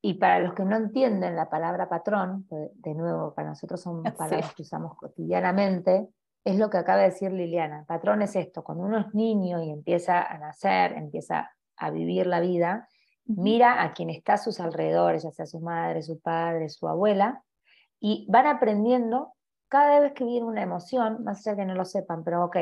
Y 0.00 0.14
para 0.14 0.40
los 0.40 0.54
que 0.54 0.64
no 0.64 0.76
entienden 0.76 1.34
la 1.34 1.50
palabra 1.50 1.88
patrón, 1.88 2.46
pues, 2.48 2.70
de 2.74 2.94
nuevo, 2.94 3.34
para 3.34 3.48
nosotros 3.48 3.80
son 3.80 4.02
palabras 4.16 4.54
que 4.54 4.62
usamos 4.62 4.96
cotidianamente, 4.96 6.08
es 6.44 6.58
lo 6.58 6.70
que 6.70 6.78
acaba 6.78 7.00
de 7.00 7.10
decir 7.10 7.32
Liliana. 7.32 7.84
Patrón 7.86 8.22
es 8.22 8.36
esto, 8.36 8.62
cuando 8.64 8.84
uno 8.84 8.98
es 8.98 9.14
niño 9.14 9.62
y 9.62 9.70
empieza 9.70 10.22
a 10.22 10.38
nacer, 10.38 10.92
empieza 10.92 11.50
a 11.76 11.90
vivir 11.90 12.26
la 12.26 12.40
vida, 12.40 12.88
mira 13.24 13.82
a 13.82 13.92
quien 13.92 14.10
está 14.10 14.34
a 14.34 14.38
sus 14.38 14.60
alrededores, 14.60 15.22
ya 15.22 15.30
sea 15.30 15.46
su 15.46 15.60
madre, 15.60 16.02
su 16.02 16.20
padre, 16.20 16.68
su 16.68 16.88
abuela, 16.88 17.44
y 18.00 18.26
van 18.30 18.46
aprendiendo 18.46 19.34
cada 19.68 20.00
vez 20.00 20.12
que 20.12 20.24
viene 20.24 20.46
una 20.46 20.62
emoción, 20.62 21.22
más 21.24 21.46
allá 21.46 21.56
que 21.56 21.64
no 21.66 21.74
lo 21.74 21.84
sepan, 21.84 22.24
pero 22.24 22.44
ok, 22.44 22.56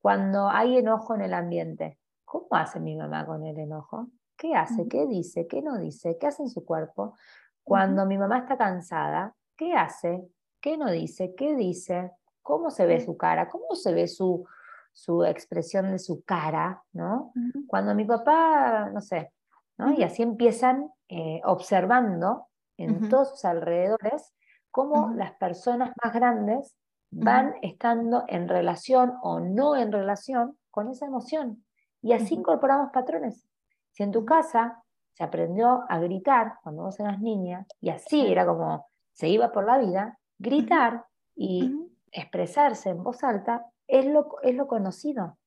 cuando 0.00 0.48
hay 0.48 0.76
enojo 0.76 1.14
en 1.14 1.22
el 1.22 1.34
ambiente, 1.34 1.98
¿cómo 2.24 2.48
hace 2.50 2.80
mi 2.80 2.96
mamá 2.96 3.24
con 3.24 3.44
el 3.46 3.58
enojo? 3.58 4.08
¿Qué 4.36 4.54
hace? 4.54 4.88
¿Qué 4.88 5.06
dice? 5.06 5.46
¿Qué 5.46 5.62
no 5.62 5.78
dice? 5.78 6.18
¿Qué 6.18 6.26
hace 6.26 6.42
en 6.42 6.50
su 6.50 6.64
cuerpo? 6.64 7.16
Cuando 7.62 8.04
mi 8.04 8.18
mamá 8.18 8.38
está 8.38 8.58
cansada, 8.58 9.34
¿qué 9.56 9.74
hace? 9.74 10.26
¿Qué 10.60 10.76
no 10.76 10.90
dice? 10.90 11.34
¿Qué 11.34 11.54
dice? 11.54 12.10
¿Cómo 12.42 12.70
se 12.70 12.86
ve 12.86 13.00
su 13.00 13.16
cara? 13.16 13.48
¿Cómo 13.48 13.74
se 13.74 13.92
ve 13.94 14.08
su, 14.08 14.44
su 14.92 15.24
expresión 15.24 15.92
de 15.92 15.98
su 15.98 16.22
cara? 16.24 16.82
¿no? 16.92 17.32
Cuando 17.66 17.94
mi 17.94 18.04
papá, 18.04 18.90
no 18.90 19.00
sé, 19.00 19.32
¿no? 19.78 19.92
y 19.92 20.02
así 20.02 20.22
empiezan 20.22 20.90
eh, 21.08 21.40
observando 21.44 22.48
en 22.76 23.08
todos 23.08 23.30
sus 23.30 23.44
alrededores 23.44 24.34
cómo 24.70 25.12
las 25.14 25.32
personas 25.34 25.92
más 26.02 26.12
grandes 26.12 26.76
van 27.10 27.54
estando 27.60 28.24
en 28.26 28.48
relación 28.48 29.12
o 29.22 29.38
no 29.38 29.76
en 29.76 29.92
relación 29.92 30.58
con 30.70 30.88
esa 30.88 31.06
emoción. 31.06 31.64
Y 32.00 32.14
así 32.14 32.34
incorporamos 32.34 32.90
patrones. 32.90 33.46
Si 33.92 34.02
en 34.02 34.10
tu 34.10 34.24
casa 34.24 34.82
se 35.12 35.22
aprendió 35.22 35.84
a 35.88 35.98
gritar 35.98 36.54
cuando 36.62 36.84
vos 36.84 36.98
eras 36.98 37.20
niña, 37.20 37.66
y 37.80 37.90
así 37.90 38.26
era 38.26 38.46
como 38.46 38.86
se 39.12 39.28
iba 39.28 39.52
por 39.52 39.66
la 39.66 39.78
vida, 39.78 40.18
gritar 40.38 41.04
y 41.36 41.70
expresarse 42.12 42.90
en 42.90 43.02
voz 43.02 43.24
alta 43.24 43.66
es 43.88 44.06
lo, 44.06 44.40
es 44.42 44.54
lo 44.54 44.66
conocido. 44.66 45.38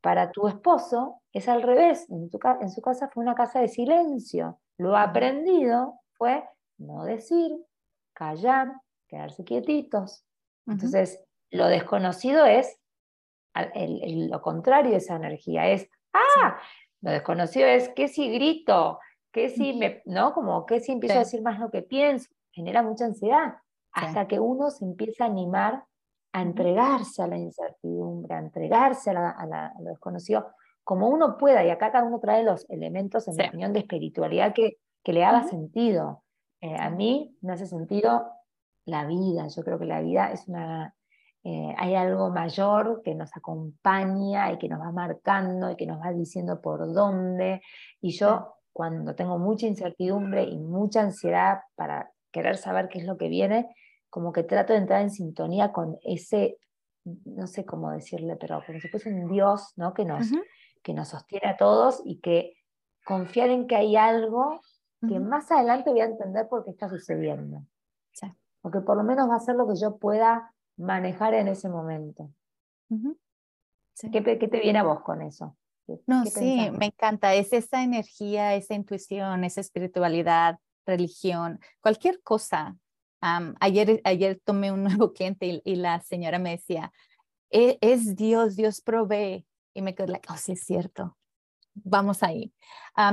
Para 0.00 0.30
tu 0.32 0.48
esposo 0.48 1.20
es 1.32 1.48
al 1.48 1.62
revés. 1.62 2.08
En, 2.08 2.30
en 2.60 2.70
su 2.70 2.80
casa 2.80 3.08
fue 3.08 3.22
una 3.22 3.34
casa 3.34 3.60
de 3.60 3.68
silencio, 3.68 4.58
Lo 4.78 4.96
aprendido 4.96 6.00
fue 6.12 6.42
no 6.78 7.04
decir, 7.04 7.52
callar, 8.14 8.72
quedarse 9.08 9.44
quietitos. 9.44 10.24
Entonces, 10.66 11.22
lo 11.50 11.66
desconocido 11.66 12.46
es 12.46 12.78
lo 13.54 14.40
contrario 14.40 14.92
de 14.92 14.98
esa 14.98 15.16
energía, 15.16 15.68
es, 15.68 15.88
ah, 16.12 16.58
lo 17.00 17.10
desconocido 17.10 17.66
es 17.66 17.88
que 17.90 18.08
si 18.08 18.30
grito, 18.30 19.00
que 19.32 19.48
si 19.48 19.72
me, 19.72 20.02
¿no? 20.04 20.32
Como 20.32 20.64
que 20.66 20.80
si 20.80 20.92
empiezo 20.92 21.16
a 21.16 21.20
decir 21.20 21.42
más 21.42 21.58
lo 21.58 21.70
que 21.70 21.82
pienso, 21.82 22.30
genera 22.52 22.82
mucha 22.82 23.06
ansiedad, 23.06 23.54
hasta 23.92 24.28
que 24.28 24.38
uno 24.40 24.70
se 24.70 24.84
empieza 24.84 25.24
a 25.24 25.28
animar 25.28 25.84
a 26.32 26.42
entregarse 26.42 27.22
a 27.22 27.26
la 27.26 27.38
incertidumbre, 27.38 28.34
a 28.34 28.38
entregarse 28.38 29.10
a, 29.10 29.72
lo 29.80 29.90
desconocido, 29.90 30.52
como 30.84 31.08
uno 31.08 31.36
pueda, 31.36 31.64
y 31.64 31.70
acá 31.70 31.90
cada 31.90 32.06
uno 32.06 32.20
trae 32.20 32.44
los 32.44 32.68
elementos, 32.70 33.26
en 33.28 33.36
mi 33.36 33.46
opinión, 33.48 33.72
de 33.72 33.80
espiritualidad 33.80 34.54
que, 34.54 34.78
que 35.02 35.12
le 35.12 35.24
haga 35.24 35.44
sentido. 35.44 36.22
Eh, 36.60 36.76
a 36.78 36.90
mí 36.90 37.36
me 37.40 37.52
hace 37.52 37.66
sentido 37.66 38.30
la 38.84 39.06
vida, 39.06 39.48
yo 39.48 39.62
creo 39.62 39.78
que 39.78 39.86
la 39.86 40.00
vida 40.00 40.32
es 40.32 40.46
una... 40.48 40.94
Eh, 41.42 41.74
hay 41.78 41.94
algo 41.94 42.28
mayor 42.28 43.00
que 43.02 43.14
nos 43.14 43.34
acompaña 43.34 44.52
y 44.52 44.58
que 44.58 44.68
nos 44.68 44.78
va 44.78 44.92
marcando 44.92 45.70
y 45.70 45.76
que 45.76 45.86
nos 45.86 45.98
va 45.98 46.12
diciendo 46.12 46.60
por 46.60 46.92
dónde. 46.92 47.62
Y 48.02 48.10
yo 48.10 48.56
cuando 48.74 49.14
tengo 49.14 49.38
mucha 49.38 49.66
incertidumbre 49.66 50.44
y 50.44 50.58
mucha 50.58 51.00
ansiedad 51.00 51.60
para 51.76 52.12
querer 52.30 52.56
saber 52.56 52.88
qué 52.88 52.98
es 52.98 53.04
lo 53.04 53.16
que 53.16 53.28
viene, 53.28 53.74
como 54.08 54.32
que 54.32 54.42
trato 54.42 54.72
de 54.72 54.80
entrar 54.80 55.02
en 55.02 55.10
sintonía 55.10 55.72
con 55.72 55.98
ese, 56.02 56.58
no 57.04 57.46
sé 57.46 57.64
cómo 57.64 57.90
decirle, 57.90 58.36
pero 58.36 58.62
como 58.66 58.80
si 58.80 58.88
fuese 58.88 59.12
un 59.12 59.30
Dios 59.30 59.72
¿no? 59.76 59.94
que, 59.94 60.04
nos, 60.04 60.28
que 60.82 60.94
nos 60.94 61.08
sostiene 61.08 61.48
a 61.48 61.56
todos 61.56 62.02
y 62.04 62.20
que 62.20 62.54
confiar 63.04 63.50
en 63.50 63.66
que 63.66 63.76
hay 63.76 63.96
algo 63.96 64.60
que 65.08 65.18
más 65.18 65.50
adelante 65.50 65.90
voy 65.90 66.00
a 66.00 66.04
entender 66.04 66.46
por 66.48 66.62
qué 66.64 66.70
está 66.70 66.88
sucediendo. 66.88 67.64
Porque 68.60 68.80
por 68.80 68.96
lo 68.96 69.02
menos 69.02 69.30
va 69.30 69.36
a 69.36 69.40
ser 69.40 69.56
lo 69.56 69.66
que 69.66 69.74
yo 69.80 69.96
pueda 69.96 70.54
manejar 70.76 71.32
en 71.32 71.48
ese 71.48 71.70
momento. 71.70 72.30
¿Qué, 74.12 74.20
te 74.20 74.60
viene 74.60 74.78
a 74.78 74.82
vos 74.82 75.00
con 75.00 75.22
eso? 75.22 75.56
No, 76.06 76.24
sí, 76.26 76.70
me 76.78 76.86
encanta. 76.86 77.34
Es 77.34 77.52
esa 77.52 77.82
energía, 77.82 78.54
esa 78.54 78.74
intuición, 78.74 79.44
esa 79.44 79.60
espiritualidad, 79.60 80.58
religión, 80.86 81.60
cualquier 81.80 82.22
cosa. 82.22 82.76
ayer, 83.20 84.00
ayer 84.04 84.40
tomé 84.44 84.72
un 84.72 84.84
nuevo 84.84 85.12
cliente 85.12 85.62
y, 85.64 85.76
la 85.76 86.00
señora 86.00 86.38
me 86.38 86.50
decía, 86.52 86.92
e, 87.50 87.78
es, 87.80 88.16
Dios, 88.16 88.56
Dios 88.56 88.80
provee. 88.80 89.46
Y 89.72 89.82
me 89.82 89.94
quedé 89.94 90.08
like, 90.08 90.28
oh, 90.32 90.36
sí 90.36 90.52
es 90.52 90.64
cierto. 90.64 91.16
Vamos 91.74 92.22
ahí. 92.22 92.52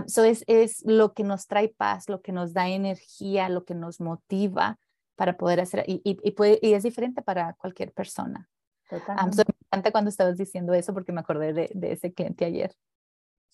so 0.07 0.23
es, 0.23 0.43
es 0.47 0.83
lo 0.85 1.13
que 1.13 1.23
nos 1.23 1.47
trae 1.47 1.69
paz, 1.69 2.09
lo 2.09 2.21
que 2.21 2.31
nos 2.31 2.53
da 2.53 2.67
energía, 2.67 3.49
lo 3.49 3.63
que 3.63 3.75
nos 3.75 4.01
motiva 4.01 4.79
para 5.15 5.37
poder 5.37 5.59
hacer, 5.59 5.83
y, 5.87 6.01
y, 6.03 6.31
puede, 6.31 6.59
y 6.61 6.73
es 6.73 6.83
diferente 6.83 7.21
para 7.21 7.53
cualquier 7.53 7.91
persona. 7.91 8.49
Totalmente. 8.89 9.43
me 9.47 9.67
encanta 9.67 9.91
cuando 9.91 10.09
estabas 10.09 10.37
diciendo 10.37 10.73
eso 10.73 10.93
porque 10.93 11.11
me 11.11 11.19
acordé 11.19 11.53
de, 11.53 11.71
de 11.73 11.91
ese 11.91 12.13
cliente 12.13 12.45
ayer. 12.45 12.73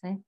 Sí, 0.02 0.24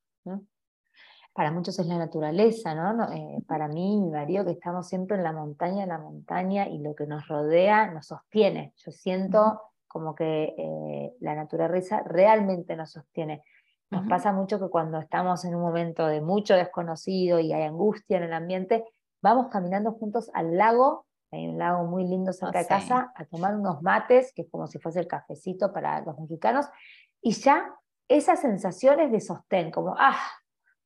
Para 1.35 1.51
muchos 1.51 1.77
es 1.79 1.85
la 1.87 1.97
naturaleza, 1.97 2.73
¿no? 2.73 3.11
Eh, 3.11 3.43
para 3.45 3.67
mí, 3.67 3.99
mi 3.99 4.09
marido, 4.09 4.45
que 4.45 4.51
estamos 4.51 4.87
siempre 4.87 5.17
en 5.17 5.23
la 5.23 5.33
montaña, 5.33 5.83
en 5.83 5.89
la 5.89 5.97
montaña 5.97 6.67
y 6.69 6.79
lo 6.79 6.95
que 6.95 7.05
nos 7.05 7.27
rodea 7.27 7.91
nos 7.91 8.07
sostiene. 8.07 8.73
Yo 8.77 8.91
siento 8.91 9.61
como 9.85 10.15
que 10.15 10.55
eh, 10.57 11.13
la 11.19 11.35
naturaleza 11.35 12.01
realmente 12.05 12.77
nos 12.77 12.91
sostiene. 12.91 13.43
Nos 13.91 14.07
pasa 14.07 14.31
mucho 14.31 14.59
que 14.59 14.69
cuando 14.69 14.97
estamos 14.97 15.45
en 15.45 15.55
un 15.55 15.61
momento 15.61 16.07
de 16.07 16.21
mucho 16.21 16.55
desconocido 16.55 17.39
y 17.39 17.53
hay 17.53 17.63
angustia 17.63 18.17
en 18.17 18.23
el 18.23 18.33
ambiente, 18.33 18.85
vamos 19.21 19.47
caminando 19.49 19.91
juntos 19.91 20.31
al 20.33 20.57
lago 20.57 21.05
hay 21.35 21.47
un 21.47 21.57
lago 21.57 21.85
muy 21.85 22.05
lindo 22.05 22.31
cerca 22.31 22.59
de 22.59 22.67
casa, 22.67 23.11
a 23.13 23.25
tomar 23.25 23.55
unos 23.55 23.81
mates, 23.81 24.31
que 24.33 24.43
es 24.43 24.49
como 24.49 24.67
si 24.67 24.79
fuese 24.79 25.01
el 25.01 25.07
cafecito 25.07 25.73
para 25.73 26.01
los 26.01 26.17
mexicanos, 26.17 26.67
y 27.21 27.33
ya 27.33 27.73
esas 28.07 28.39
sensaciones 28.39 29.11
de 29.11 29.19
sostén, 29.19 29.71
como, 29.71 29.95
ah, 29.97 30.17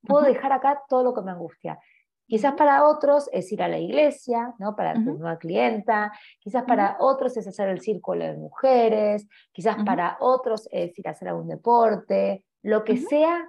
puedo 0.05 0.25
dejar 0.25 0.51
acá 0.51 0.81
todo 0.87 1.03
lo 1.03 1.13
que 1.13 1.21
me 1.21 1.31
angustia. 1.31 1.79
Quizás 2.27 2.53
para 2.53 2.87
otros 2.87 3.27
es 3.33 3.51
ir 3.51 3.63
a 3.63 3.67
la 3.67 3.79
iglesia, 3.79 4.53
¿no? 4.59 4.75
para 4.75 4.93
tu 4.93 5.17
nueva 5.17 5.39
clienta, 5.39 6.11
quizás 6.39 6.63
para 6.63 6.97
otros 6.99 7.35
es 7.37 7.47
hacer 7.47 7.69
el 7.69 7.81
círculo 7.81 8.23
de 8.23 8.37
mujeres, 8.37 9.27
quizás 9.51 9.83
para 9.83 10.15
otros 10.19 10.69
es 10.71 10.97
ir 10.99 11.07
a 11.07 11.11
hacer 11.11 11.29
algún 11.29 11.47
deporte, 11.47 12.45
lo 12.61 12.83
que 12.83 12.97
sea 12.97 13.47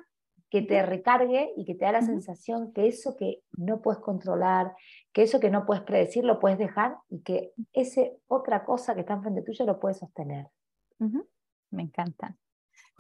que 0.49 0.63
te 0.63 0.83
recargue 0.83 1.53
y 1.57 1.65
que 1.65 1.75
te 1.75 1.85
da 1.85 1.93
la 1.93 2.03
sensación 2.03 2.73
que 2.73 2.89
eso 2.89 3.17
que 3.17 3.43
no 3.53 3.83
puedes 3.83 4.01
controlar, 4.01 4.75
que 5.13 5.23
eso 5.23 5.41
que 5.41 5.51
no 5.51 5.65
puedes 5.65 5.85
predecir 5.85 6.25
lo 6.25 6.41
puedes 6.41 6.59
dejar 6.59 6.97
y 7.09 7.21
que 7.21 7.53
ese 7.73 8.19
otra 8.27 8.65
cosa 8.65 8.95
que 8.95 9.01
está 9.01 9.13
enfrente 9.13 9.43
tuyo 9.43 9.65
lo 9.67 9.79
puedes 9.79 9.99
sostener. 9.99 10.49
Me 11.71 11.83
encanta. 11.83 12.37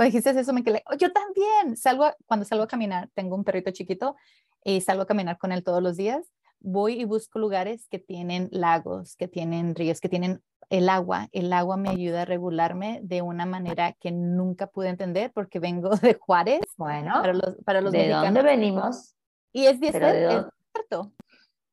Cuando 0.00 0.16
dijiste 0.16 0.40
eso 0.40 0.54
me 0.54 0.64
quedé, 0.64 0.82
oh, 0.90 0.94
yo 0.94 1.12
también 1.12 1.76
salgo, 1.76 2.10
cuando 2.24 2.46
salgo 2.46 2.64
a 2.64 2.66
caminar, 2.66 3.10
tengo 3.12 3.36
un 3.36 3.44
perrito 3.44 3.70
chiquito 3.70 4.16
y 4.64 4.80
salgo 4.80 5.02
a 5.02 5.06
caminar 5.06 5.36
con 5.36 5.52
él 5.52 5.62
todos 5.62 5.82
los 5.82 5.98
días, 5.98 6.32
voy 6.58 6.98
y 6.98 7.04
busco 7.04 7.38
lugares 7.38 7.86
que 7.86 7.98
tienen 7.98 8.48
lagos, 8.50 9.14
que 9.16 9.28
tienen 9.28 9.74
ríos, 9.74 10.00
que 10.00 10.08
tienen 10.08 10.42
el 10.70 10.88
agua, 10.88 11.28
el 11.32 11.52
agua 11.52 11.76
me 11.76 11.90
ayuda 11.90 12.22
a 12.22 12.24
regularme 12.24 13.00
de 13.02 13.20
una 13.20 13.44
manera 13.44 13.92
que 13.92 14.10
nunca 14.10 14.68
pude 14.68 14.88
entender 14.88 15.32
porque 15.34 15.58
vengo 15.58 15.90
de 15.96 16.14
Juárez. 16.14 16.62
Bueno, 16.78 17.12
para 17.20 17.34
los, 17.34 17.56
para 17.66 17.82
los 17.82 17.92
¿de 17.92 18.08
dónde 18.08 18.40
venimos? 18.40 19.14
Y 19.52 19.66
es, 19.66 19.82
es 19.82 19.92
cierto. 19.92 21.12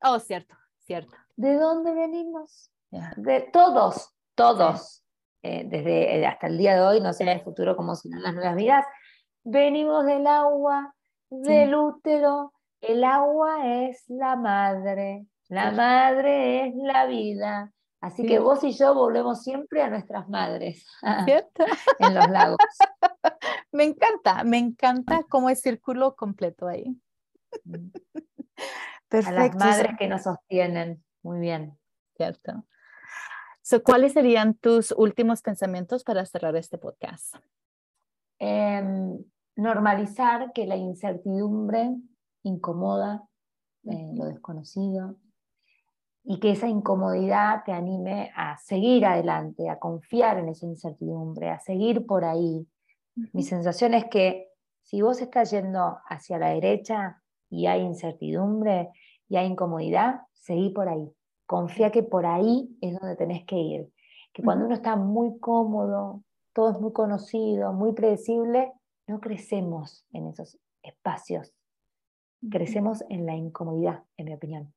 Oh, 0.03 0.19
cierto, 0.19 0.53
cierto. 0.79 1.15
¿De 1.37 1.55
dónde 1.55 1.93
venimos? 1.93 2.71
De 3.15 3.49
todos, 3.53 4.13
todos. 4.35 5.01
Eh, 5.43 5.63
desde 5.65 6.19
eh, 6.19 6.25
hasta 6.25 6.47
el 6.47 6.57
día 6.57 6.75
de 6.75 6.81
hoy, 6.81 7.01
no 7.01 7.13
sé 7.13 7.31
el 7.31 7.41
futuro 7.41 7.75
cómo 7.75 7.95
serán 7.95 8.23
las 8.23 8.33
nuevas 8.33 8.55
vidas. 8.55 8.85
Venimos 9.43 10.05
del 10.05 10.27
agua, 10.27 10.93
del 11.29 11.75
útero. 11.75 12.53
El 12.81 13.03
agua 13.03 13.87
es 13.87 14.03
la 14.07 14.35
madre, 14.35 15.25
la 15.49 15.71
madre 15.71 16.67
es 16.67 16.75
la 16.75 17.05
vida. 17.05 17.71
Así 17.99 18.25
que 18.25 18.37
vos 18.39 18.63
y 18.63 18.73
yo 18.73 18.93
volvemos 18.93 19.43
siempre 19.43 19.81
a 19.81 19.89
nuestras 19.89 20.29
madres 20.29 20.85
¿Cierto? 21.25 21.65
en 21.99 22.13
los 22.13 22.29
lagos. 22.29 22.57
Me 23.71 23.83
encanta, 23.83 24.43
me 24.43 24.57
encanta 24.57 25.23
cómo 25.29 25.49
es 25.49 25.61
círculo 25.61 26.15
completo 26.15 26.67
ahí. 26.67 26.99
Perfecto. 29.09 29.39
A 29.39 29.45
las 29.45 29.55
madres 29.55 29.91
que 29.99 30.07
nos 30.07 30.23
sostienen. 30.23 31.03
Muy 31.21 31.39
bien. 31.39 31.77
Cierto. 32.15 32.65
¿Cuáles 33.83 34.13
serían 34.13 34.53
tus 34.53 34.93
últimos 34.93 35.41
pensamientos 35.41 36.03
para 36.03 36.25
cerrar 36.25 36.55
este 36.55 36.77
podcast? 36.77 37.35
Em, 38.39 39.17
normalizar 39.55 40.53
que 40.53 40.65
la 40.65 40.77
incertidumbre 40.77 41.95
incomoda, 42.43 43.27
eh, 43.83 44.11
lo 44.15 44.25
desconocido, 44.25 45.17
y 46.23 46.39
que 46.39 46.51
esa 46.51 46.67
incomodidad 46.67 47.63
te 47.65 47.71
anime 47.71 48.31
a 48.35 48.57
seguir 48.57 49.05
adelante, 49.05 49.69
a 49.69 49.79
confiar 49.79 50.39
en 50.39 50.49
esa 50.49 50.65
incertidumbre, 50.65 51.49
a 51.49 51.59
seguir 51.59 52.05
por 52.05 52.25
ahí. 52.25 52.67
Mi 53.33 53.43
sensación 53.43 53.93
es 53.93 54.05
que 54.05 54.49
si 54.81 55.01
vos 55.01 55.21
estás 55.21 55.51
yendo 55.51 55.97
hacia 56.05 56.37
la 56.37 56.49
derecha 56.49 57.21
y 57.49 57.67
hay 57.67 57.81
incertidumbre 57.81 58.89
y 59.27 59.37
hay 59.37 59.47
incomodidad, 59.47 60.21
seguí 60.33 60.69
por 60.69 60.89
ahí. 60.89 61.16
Confía 61.47 61.91
que 61.91 62.03
por 62.03 62.27
ahí 62.27 62.69
es 62.81 62.99
donde 62.99 63.15
tenés 63.15 63.43
que 63.45 63.55
ir. 63.55 63.91
Que 64.33 64.43
cuando 64.43 64.65
uno 64.65 64.75
está 64.75 64.95
muy 64.95 65.39
cómodo, 65.39 66.23
todo 66.53 66.69
es 66.71 66.79
muy 66.79 66.93
conocido, 66.93 67.73
muy 67.73 67.93
predecible, 67.93 68.71
no 69.07 69.19
crecemos 69.19 70.05
en 70.11 70.27
esos 70.27 70.59
espacios. 70.83 71.55
Crecemos 72.51 73.03
en 73.09 73.25
la 73.25 73.35
incomodidad, 73.35 74.03
en 74.17 74.25
mi 74.25 74.33
opinión 74.33 74.73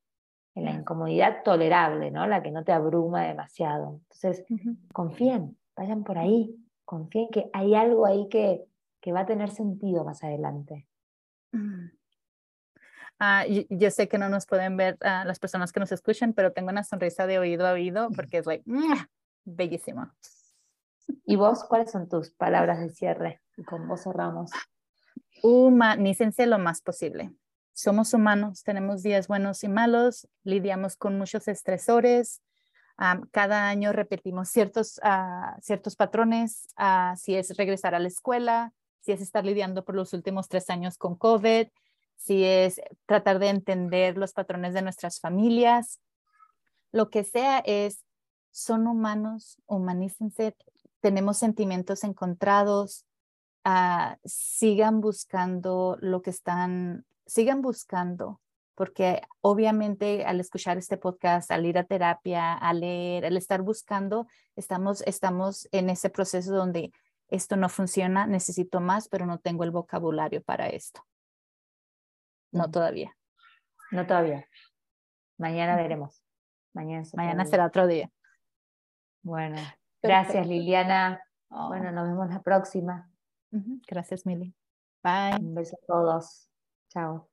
en 0.54 0.64
la 0.64 0.72
incomodidad 0.72 1.42
tolerable, 1.44 2.10
¿no? 2.10 2.26
La 2.26 2.42
que 2.42 2.50
no 2.50 2.64
te 2.64 2.72
abruma 2.72 3.22
demasiado. 3.22 4.00
Entonces, 4.02 4.44
confíen, 4.92 5.56
vayan 5.76 6.04
por 6.04 6.18
ahí, 6.18 6.54
confíen 6.84 7.28
que 7.30 7.50
hay 7.52 7.74
algo 7.74 8.06
ahí 8.06 8.28
que, 8.28 8.64
que 9.00 9.12
va 9.12 9.20
a 9.20 9.26
tener 9.26 9.50
sentido 9.50 10.04
más 10.04 10.24
adelante. 10.24 10.86
Mm. 11.52 11.86
Ah, 13.20 13.44
yo, 13.46 13.90
sé 13.90 14.08
que 14.08 14.18
no 14.18 14.28
nos 14.28 14.46
pueden 14.46 14.76
ver 14.76 14.94
uh, 14.94 15.26
las 15.26 15.38
personas 15.38 15.72
que 15.72 15.80
nos 15.80 15.92
escuchan, 15.92 16.32
pero 16.32 16.52
tengo 16.52 16.70
una 16.70 16.84
sonrisa 16.84 17.26
de 17.26 17.38
oído 17.38 17.66
a 17.66 17.72
oído 17.72 18.08
porque 18.16 18.38
es 18.38 18.46
like, 18.46 18.64
bellísimo. 19.44 20.10
¿Y 21.26 21.36
vos 21.36 21.64
cuáles 21.64 21.90
son 21.90 22.08
tus 22.08 22.30
palabras 22.30 22.80
de 22.80 22.88
cierre? 22.90 23.40
Y 23.56 23.62
con 23.62 23.86
vos 23.86 24.02
cerramos. 24.02 24.50
Humanícense 25.42 26.46
lo 26.46 26.58
más 26.58 26.80
posible 26.80 27.30
somos 27.80 28.12
humanos, 28.12 28.62
tenemos 28.62 29.02
días 29.02 29.26
buenos 29.26 29.64
y 29.64 29.68
malos, 29.68 30.28
lidiamos 30.44 30.96
con 30.96 31.16
muchos 31.16 31.48
estresores, 31.48 32.42
cada 33.30 33.68
año 33.68 33.92
repetimos 33.92 34.50
ciertos, 34.50 35.00
uh, 35.02 35.58
ciertos 35.62 35.96
patrones, 35.96 36.68
uh, 36.78 37.16
si 37.16 37.34
es 37.34 37.56
regresar 37.56 37.94
a 37.94 37.98
la 37.98 38.08
escuela, 38.08 38.74
si 39.00 39.12
es 39.12 39.22
estar 39.22 39.46
lidiando 39.46 39.84
por 39.86 39.94
los 39.94 40.12
últimos 40.12 40.48
tres 40.48 40.68
años 40.68 40.98
con 40.98 41.16
COVID, 41.16 41.68
si 42.20 42.44
es 42.44 42.82
tratar 43.06 43.38
de 43.38 43.48
entender 43.48 44.18
los 44.18 44.34
patrones 44.34 44.74
de 44.74 44.82
nuestras 44.82 45.20
familias, 45.20 46.00
lo 46.92 47.08
que 47.08 47.24
sea 47.24 47.60
es, 47.60 48.04
son 48.50 48.86
humanos, 48.86 49.56
humanícense, 49.64 50.54
tenemos 51.00 51.38
sentimientos 51.38 52.04
encontrados, 52.04 53.06
ah, 53.64 54.18
sigan 54.22 55.00
buscando 55.00 55.96
lo 56.02 56.20
que 56.20 56.28
están, 56.28 57.06
sigan 57.24 57.62
buscando, 57.62 58.42
porque 58.74 59.22
obviamente 59.40 60.26
al 60.26 60.40
escuchar 60.40 60.76
este 60.76 60.98
podcast, 60.98 61.50
al 61.50 61.64
ir 61.64 61.78
a 61.78 61.84
terapia, 61.84 62.52
al 62.52 62.80
leer, 62.80 63.24
al 63.24 63.38
estar 63.38 63.62
buscando, 63.62 64.26
estamos, 64.56 65.00
estamos 65.06 65.68
en 65.72 65.88
ese 65.88 66.10
proceso 66.10 66.54
donde 66.54 66.92
esto 67.28 67.56
no 67.56 67.70
funciona, 67.70 68.26
necesito 68.26 68.80
más, 68.80 69.08
pero 69.08 69.24
no 69.24 69.38
tengo 69.38 69.64
el 69.64 69.70
vocabulario 69.70 70.42
para 70.42 70.68
esto. 70.68 71.02
No 72.52 72.70
todavía. 72.70 73.16
No 73.90 74.06
todavía. 74.06 74.46
Mañana 75.38 75.76
veremos. 75.76 76.22
Mañana, 76.72 77.04
Mañana 77.14 77.44
será 77.44 77.66
otro 77.66 77.86
día. 77.86 78.10
Bueno, 79.22 79.56
gracias 80.02 80.46
Liliana. 80.46 81.22
Bueno, 81.48 81.90
nos 81.90 82.08
vemos 82.08 82.28
la 82.30 82.42
próxima. 82.42 83.10
Gracias, 83.50 84.24
Mili. 84.24 84.54
Bye. 85.02 85.36
Un 85.40 85.54
beso 85.54 85.76
a 85.82 85.86
todos. 85.86 86.48
Chao. 86.88 87.28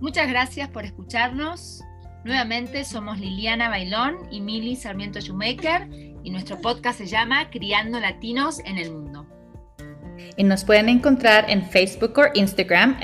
Muchas 0.00 0.28
gracias 0.28 0.68
por 0.70 0.84
escucharnos. 0.84 1.82
Nuevamente 2.24 2.84
somos 2.84 3.18
Liliana 3.18 3.68
Bailón 3.68 4.16
y 4.30 4.40
Mili 4.40 4.74
Sarmiento 4.74 5.20
Shoemaker 5.20 5.88
y 6.22 6.30
nuestro 6.30 6.60
podcast 6.60 6.98
se 6.98 7.06
llama 7.06 7.50
Criando 7.50 8.00
Latinos 8.00 8.60
en 8.64 8.78
el 8.78 8.90
Mundo. 8.90 9.26
Y 10.36 10.44
nos 10.44 10.64
pueden 10.64 10.88
encontrar 10.88 11.48
en 11.48 11.64
Facebook 11.68 12.18
o 12.18 12.26
Instagram 12.34 12.96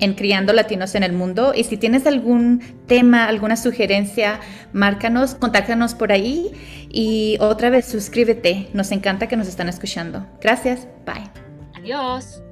en 0.00 0.14
Criando 0.14 0.52
Latinos 0.52 0.94
en 0.94 1.02
el 1.02 1.12
Mundo. 1.12 1.52
Y 1.54 1.64
si 1.64 1.76
tienes 1.76 2.06
algún 2.06 2.60
tema, 2.86 3.26
alguna 3.26 3.56
sugerencia, 3.56 4.40
márcanos, 4.72 5.34
contáctanos 5.34 5.94
por 5.94 6.12
ahí. 6.12 6.52
Y 6.90 7.36
otra 7.40 7.70
vez, 7.70 7.86
suscríbete. 7.86 8.68
Nos 8.72 8.92
encanta 8.92 9.26
que 9.26 9.36
nos 9.36 9.48
están 9.48 9.68
escuchando. 9.68 10.26
Gracias. 10.40 10.86
Bye. 11.04 11.30
Adiós. 11.74 12.42